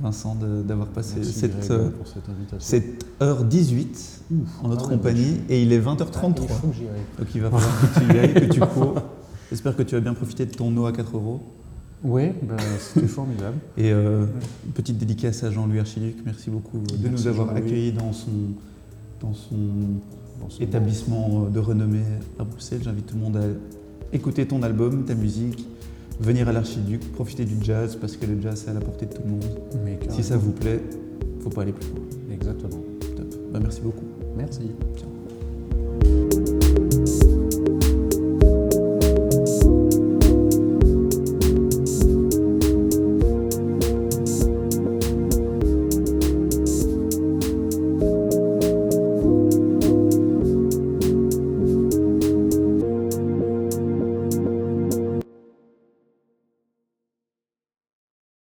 [0.00, 2.58] Vincent d'avoir passé Merci cette, Greg, euh, pour cette invitation.
[2.60, 4.22] cette heure 18
[4.62, 6.42] en notre Ah compagnie et il est Ah, 20h33.
[6.42, 7.00] il faut que j'y aille.
[7.18, 8.94] Donc il va falloir que tu y ailles, que tu cours.
[9.50, 11.40] J'espère que tu as bien profité de ton eau à 4 euros.
[12.02, 13.58] Oui, bah, c'était formidable.
[13.76, 14.24] Et euh,
[14.64, 16.16] une petite dédicace à Jean-Louis Archiduc.
[16.24, 18.30] Merci beaucoup de Merci, nous avoir accueillis dans son,
[19.20, 19.34] dans
[20.60, 22.04] établissement de renommée
[22.38, 22.80] à Bruxelles.
[22.82, 23.42] J'invite tout le monde à
[24.12, 25.66] écouter ton album, ta musique,
[26.20, 29.14] venir à l'Archiduc, profiter du jazz parce que le jazz c'est à la portée de
[29.14, 29.44] tout le monde.
[29.84, 30.80] Mais Si ça vous plaît,
[31.40, 32.04] faut pas aller plus loin.
[32.32, 32.82] Exactement.
[33.16, 33.34] Top.
[33.52, 34.04] Bah, merci beaucoup.
[34.36, 34.70] Merci.
[34.96, 35.08] Ciao.